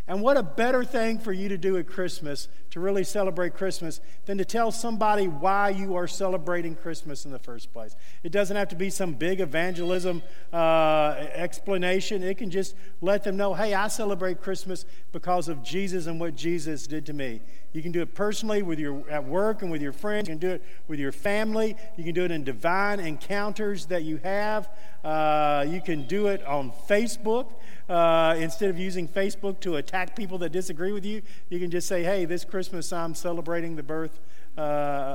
And 0.08 0.22
what 0.22 0.38
a 0.38 0.44
better 0.44 0.86
thing 0.86 1.20
for 1.20 1.34
you 1.34 1.50
to 1.50 1.58
do 1.58 1.76
at 1.78 1.88
Christmas, 1.88 2.48
to 2.72 2.80
really 2.80 3.04
celebrate 3.04 3.56
Christmas, 3.56 4.00
than 4.26 4.38
to 4.38 4.46
tell 4.46 4.72
somebody 4.72 5.28
why 5.28 5.70
you 5.70 5.96
are 5.96 6.08
celebrating 6.08 6.76
Christmas 6.76 7.26
in 7.26 7.32
the 7.32 7.40
first 7.40 7.74
place. 7.74 7.94
It 8.24 8.32
doesn't 8.32 8.56
have 8.56 8.70
to 8.70 8.76
be 8.78 8.90
some 8.90 9.16
big 9.16 9.42
evangelism 9.42 10.24
uh, 10.54 11.28
explanation. 11.34 12.24
It 12.24 12.38
can 12.38 12.50
just 12.50 12.74
let 13.02 13.26
them 13.26 13.36
know, 13.36 13.54
hey, 13.54 13.74
I 13.74 13.90
celebrate 13.90 14.42
Christmas 14.42 14.86
because 15.12 15.50
of 15.50 15.62
Jesus 15.62 16.08
and 16.08 16.22
what 16.22 16.36
Jesus 16.36 16.88
did 16.88 17.06
to 17.08 17.14
me. 17.14 17.42
You 17.74 17.84
can 17.84 17.92
do 17.92 18.02
it 18.02 18.16
personally 18.16 18.64
with 18.64 18.80
your 18.80 19.08
at 19.10 19.26
work 19.26 19.62
and 19.62 19.70
with 19.70 19.82
your 19.82 19.92
friends. 19.92 20.30
You 20.30 20.36
can 20.36 20.40
do 20.40 20.52
it 20.52 20.64
with 20.88 21.00
your 21.00 21.12
family. 21.12 21.76
You 21.98 22.04
can 22.04 22.14
do 22.14 22.24
it 22.24 22.32
in 22.32 22.44
divine 22.44 23.00
encounters 23.00 23.88
that 23.88 24.04
you 24.04 24.18
have. 24.24 24.70
Uh, 25.04 25.66
you 25.68 25.82
can 25.82 26.08
do 26.08 26.28
it 26.28 26.44
on 26.46 26.72
Facebook. 26.90 27.54
Uh, 27.90 28.36
instead 28.40 28.70
of 28.70 28.78
using 28.78 29.08
Facebook 29.08 29.62
to 29.62 29.78
attack 29.78 29.97
people 30.06 30.38
that 30.40 30.52
disagree 30.52 30.92
with 30.92 31.06
you, 31.06 31.22
you 31.50 31.60
can 31.60 31.72
just 31.72 31.88
say, 31.88 32.04
hey, 32.04 32.26
this 32.26 32.46
Christmas 32.46 32.94
I'm 32.94 33.16
celebrating 33.16 33.76
the 33.76 33.84
birth 33.84 34.20
uh, 34.58 34.62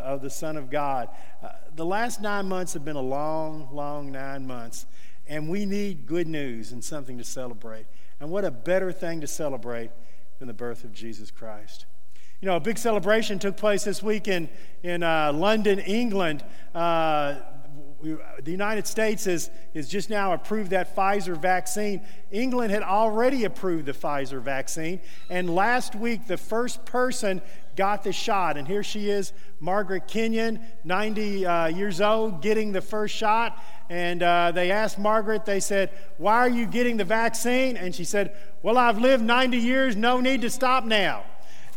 of 0.04 0.22
the 0.22 0.30
Son 0.30 0.56
of 0.56 0.70
God. 0.70 1.08
Uh, 1.42 1.50
the 1.74 1.84
last 1.84 2.20
nine 2.20 2.46
months 2.46 2.72
have 2.74 2.84
been 2.84 2.96
a 2.96 3.00
long, 3.00 3.68
long 3.72 4.10
nine 4.10 4.46
months, 4.46 4.86
and 5.26 5.48
we 5.48 5.66
need 5.66 6.06
good 6.06 6.26
news 6.26 6.72
and 6.72 6.82
something 6.82 7.18
to 7.18 7.24
celebrate. 7.24 7.86
And 8.20 8.30
what 8.30 8.44
a 8.44 8.50
better 8.50 8.92
thing 8.92 9.20
to 9.20 9.26
celebrate 9.26 9.90
than 10.38 10.48
the 10.48 10.54
birth 10.54 10.84
of 10.84 10.92
Jesus 10.92 11.30
Christ. 11.30 11.86
You 12.40 12.46
know, 12.46 12.56
a 12.56 12.60
big 12.60 12.76
celebration 12.76 13.38
took 13.38 13.56
place 13.56 13.84
this 13.84 14.02
week 14.02 14.26
in, 14.26 14.48
in 14.82 15.04
uh, 15.04 15.32
London, 15.32 15.78
England. 15.78 16.44
Uh, 16.74 17.36
we, 18.02 18.16
the 18.42 18.50
United 18.50 18.86
States 18.86 19.24
has, 19.24 19.50
is 19.74 19.88
just 19.88 20.10
now 20.10 20.32
approved 20.32 20.70
that 20.70 20.96
Pfizer 20.96 21.36
vaccine. 21.36 22.00
England 22.30 22.72
had 22.72 22.82
already 22.82 23.44
approved 23.44 23.86
the 23.86 23.92
Pfizer 23.92 24.40
vaccine. 24.40 25.00
And 25.30 25.54
last 25.54 25.94
week, 25.94 26.26
the 26.26 26.36
first 26.36 26.84
person 26.84 27.40
got 27.76 28.02
the 28.02 28.12
shot. 28.12 28.56
And 28.56 28.66
here 28.66 28.82
she 28.82 29.08
is, 29.08 29.32
Margaret 29.60 30.08
Kenyon, 30.08 30.60
90 30.84 31.46
uh, 31.46 31.66
years 31.68 32.00
old, 32.00 32.42
getting 32.42 32.72
the 32.72 32.82
first 32.82 33.14
shot. 33.14 33.62
And 33.88 34.22
uh, 34.22 34.52
they 34.52 34.70
asked 34.70 34.98
Margaret, 34.98 35.44
they 35.44 35.60
said, 35.60 35.90
Why 36.18 36.38
are 36.38 36.48
you 36.48 36.66
getting 36.66 36.96
the 36.96 37.04
vaccine? 37.04 37.76
And 37.76 37.94
she 37.94 38.04
said, 38.04 38.36
Well, 38.62 38.76
I've 38.76 38.98
lived 38.98 39.22
90 39.22 39.58
years, 39.58 39.96
no 39.96 40.20
need 40.20 40.42
to 40.42 40.50
stop 40.50 40.84
now. 40.84 41.24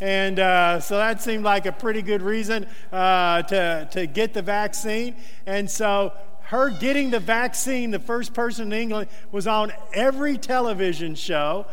And 0.05 0.37
uh, 0.37 0.81
so 0.81 0.97
that 0.97 1.23
seemed 1.23 1.43
like 1.43 1.65
a 1.65 1.71
pretty 1.71 2.03
good 2.03 2.21
reason 2.21 2.67
uh, 2.91 3.41
to, 3.41 3.89
to 3.89 4.05
get 4.05 4.35
the 4.35 4.43
vaccine. 4.43 5.15
And 5.47 5.67
so 5.67 6.13
her 6.41 6.69
getting 6.69 7.09
the 7.09 7.19
vaccine, 7.19 7.89
the 7.89 7.97
first 7.97 8.31
person 8.31 8.71
in 8.71 8.79
England, 8.79 9.09
was 9.31 9.47
on 9.47 9.73
every 9.95 10.37
television 10.37 11.15
show. 11.15 11.65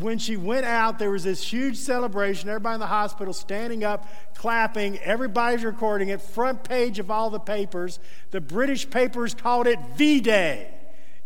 When 0.00 0.18
she 0.18 0.36
went 0.36 0.66
out, 0.66 0.98
there 0.98 1.12
was 1.12 1.22
this 1.22 1.40
huge 1.46 1.76
celebration. 1.76 2.48
Everybody 2.48 2.74
in 2.74 2.80
the 2.80 2.88
hospital 2.88 3.32
standing 3.32 3.84
up, 3.84 4.08
clapping. 4.34 4.98
Everybody's 4.98 5.62
recording 5.62 6.08
it. 6.08 6.20
Front 6.20 6.64
page 6.64 6.98
of 6.98 7.08
all 7.08 7.30
the 7.30 7.38
papers. 7.38 8.00
The 8.32 8.40
British 8.40 8.90
papers 8.90 9.32
called 9.32 9.68
it 9.68 9.78
V 9.96 10.20
Day. 10.20 10.75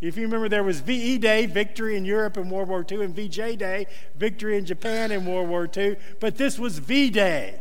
If 0.01 0.17
you 0.17 0.23
remember, 0.23 0.49
there 0.49 0.65
was 0.65 0.81
VE 0.81 1.19
Day, 1.19 1.45
victory 1.47 1.97
in 1.97 2.05
Europe 2.05 2.39
in 2.39 2.49
World 2.49 2.69
War 2.69 2.85
II, 2.91 3.05
and 3.05 3.15
VJ 3.15 3.59
Day, 3.59 3.87
victory 4.17 4.57
in 4.57 4.65
Japan 4.65 5.13
in 5.13 5.27
World 5.27 5.49
War 5.49 5.69
II. 5.75 5.97
But 6.21 6.37
this 6.37 6.59
was 6.59 6.79
V 6.79 7.11
Day, 7.11 7.61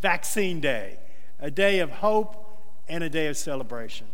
Vaccine 0.00 0.60
Day, 0.60 0.98
a 1.40 1.50
day 1.50 1.80
of 1.80 1.90
hope 1.90 2.36
and 2.88 3.02
a 3.02 3.08
day 3.08 3.26
of 3.26 3.36
celebration. 3.36 4.06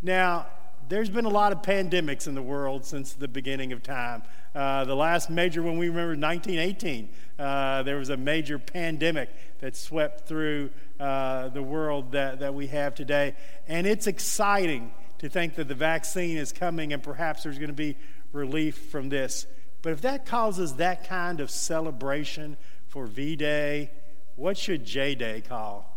Now, 0.00 0.46
there's 0.88 1.10
been 1.10 1.24
a 1.24 1.30
lot 1.30 1.52
of 1.52 1.62
pandemics 1.62 2.28
in 2.28 2.34
the 2.34 2.42
world 2.42 2.84
since 2.84 3.12
the 3.12 3.28
beginning 3.28 3.72
of 3.72 3.82
time. 3.82 4.22
Uh, 4.54 4.84
the 4.84 4.94
last 4.94 5.28
major 5.28 5.62
one 5.62 5.76
we 5.76 5.88
remember 5.88 6.16
1918. 6.16 7.08
Uh, 7.38 7.82
there 7.82 7.96
was 7.96 8.08
a 8.08 8.16
major 8.16 8.58
pandemic 8.58 9.28
that 9.58 9.76
swept 9.76 10.26
through 10.26 10.70
uh, 10.98 11.48
the 11.48 11.62
world 11.62 12.12
that, 12.12 12.38
that 12.38 12.54
we 12.54 12.68
have 12.68 12.94
today. 12.94 13.34
And 13.68 13.86
it's 13.86 14.06
exciting 14.06 14.92
to 15.18 15.28
think 15.28 15.54
that 15.56 15.68
the 15.68 15.74
vaccine 15.74 16.36
is 16.36 16.52
coming 16.52 16.92
and 16.92 17.02
perhaps 17.02 17.42
there's 17.42 17.58
going 17.58 17.68
to 17.68 17.74
be 17.74 17.96
relief 18.32 18.76
from 18.90 19.08
this. 19.08 19.46
But 19.82 19.92
if 19.92 20.00
that 20.02 20.26
causes 20.26 20.74
that 20.74 21.08
kind 21.08 21.40
of 21.40 21.50
celebration 21.50 22.56
for 22.88 23.06
V 23.06 23.36
Day, 23.36 23.90
what 24.36 24.56
should 24.56 24.84
J 24.84 25.14
Day 25.14 25.42
call? 25.46 25.92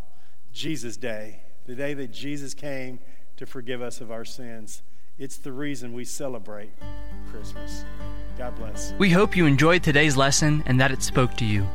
Jesus 0.51 0.97
Day, 0.97 1.41
the 1.65 1.75
day 1.75 1.93
that 1.93 2.11
Jesus 2.11 2.53
came 2.53 2.99
to 3.37 3.45
forgive 3.45 3.81
us 3.81 4.01
of 4.01 4.11
our 4.11 4.25
sins. 4.25 4.81
It's 5.17 5.37
the 5.37 5.51
reason 5.51 5.93
we 5.93 6.05
celebrate 6.05 6.71
Christmas. 7.31 7.83
God 8.37 8.55
bless. 8.55 8.93
We 8.97 9.09
hope 9.09 9.35
you 9.35 9.45
enjoyed 9.45 9.83
today's 9.83 10.15
lesson 10.15 10.63
and 10.65 10.79
that 10.79 10.91
it 10.91 11.03
spoke 11.03 11.35
to 11.35 11.45
you. 11.45 11.67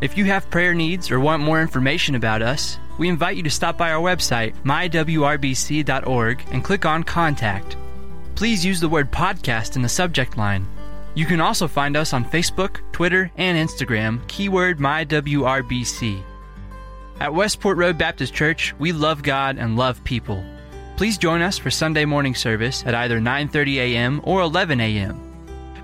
If 0.00 0.18
you 0.18 0.26
have 0.26 0.50
prayer 0.50 0.74
needs 0.74 1.10
or 1.10 1.20
want 1.20 1.42
more 1.42 1.62
information 1.62 2.16
about 2.16 2.42
us, 2.42 2.78
we 2.98 3.08
invite 3.08 3.36
you 3.36 3.42
to 3.44 3.50
stop 3.50 3.78
by 3.78 3.92
our 3.92 4.02
website, 4.02 4.54
mywrbc.org, 4.62 6.44
and 6.50 6.64
click 6.64 6.84
on 6.84 7.02
Contact. 7.02 7.76
Please 8.34 8.64
use 8.64 8.78
the 8.78 8.90
word 8.90 9.10
podcast 9.10 9.76
in 9.76 9.82
the 9.82 9.88
subject 9.88 10.36
line. 10.36 10.66
You 11.14 11.24
can 11.24 11.40
also 11.40 11.66
find 11.66 11.96
us 11.96 12.12
on 12.12 12.26
Facebook, 12.26 12.80
Twitter, 12.92 13.30
and 13.38 13.56
Instagram, 13.56 14.26
keyword 14.28 14.78
MyWRBC. 14.78 16.22
At 17.18 17.32
Westport 17.32 17.78
Road 17.78 17.96
Baptist 17.96 18.34
Church, 18.34 18.74
we 18.78 18.92
love 18.92 19.22
God 19.22 19.56
and 19.56 19.78
love 19.78 20.04
people. 20.04 20.44
Please 20.98 21.16
join 21.16 21.40
us 21.40 21.56
for 21.56 21.70
Sunday 21.70 22.04
morning 22.04 22.34
service 22.34 22.84
at 22.84 22.94
either 22.94 23.18
9:30 23.18 23.76
a.m. 23.76 24.20
or 24.24 24.42
11 24.42 24.78
a.m. 24.78 25.18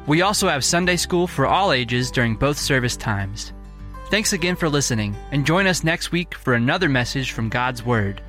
We 0.07 0.20
also 0.20 0.48
have 0.48 0.64
Sunday 0.64 0.96
school 0.96 1.27
for 1.27 1.46
all 1.46 1.72
ages 1.72 2.11
during 2.11 2.37
both 2.37 2.59
service 2.59 2.96
times. 2.96 3.55
Thanks 4.12 4.35
again 4.35 4.57
for 4.57 4.68
listening, 4.68 5.16
and 5.31 5.46
join 5.46 5.66
us 5.66 5.85
next 5.85 6.12
week 6.12 6.35
for 6.35 6.53
another 6.53 6.90
message 6.90 7.33
from 7.33 7.48
God's 7.48 7.83
Word. 7.83 8.20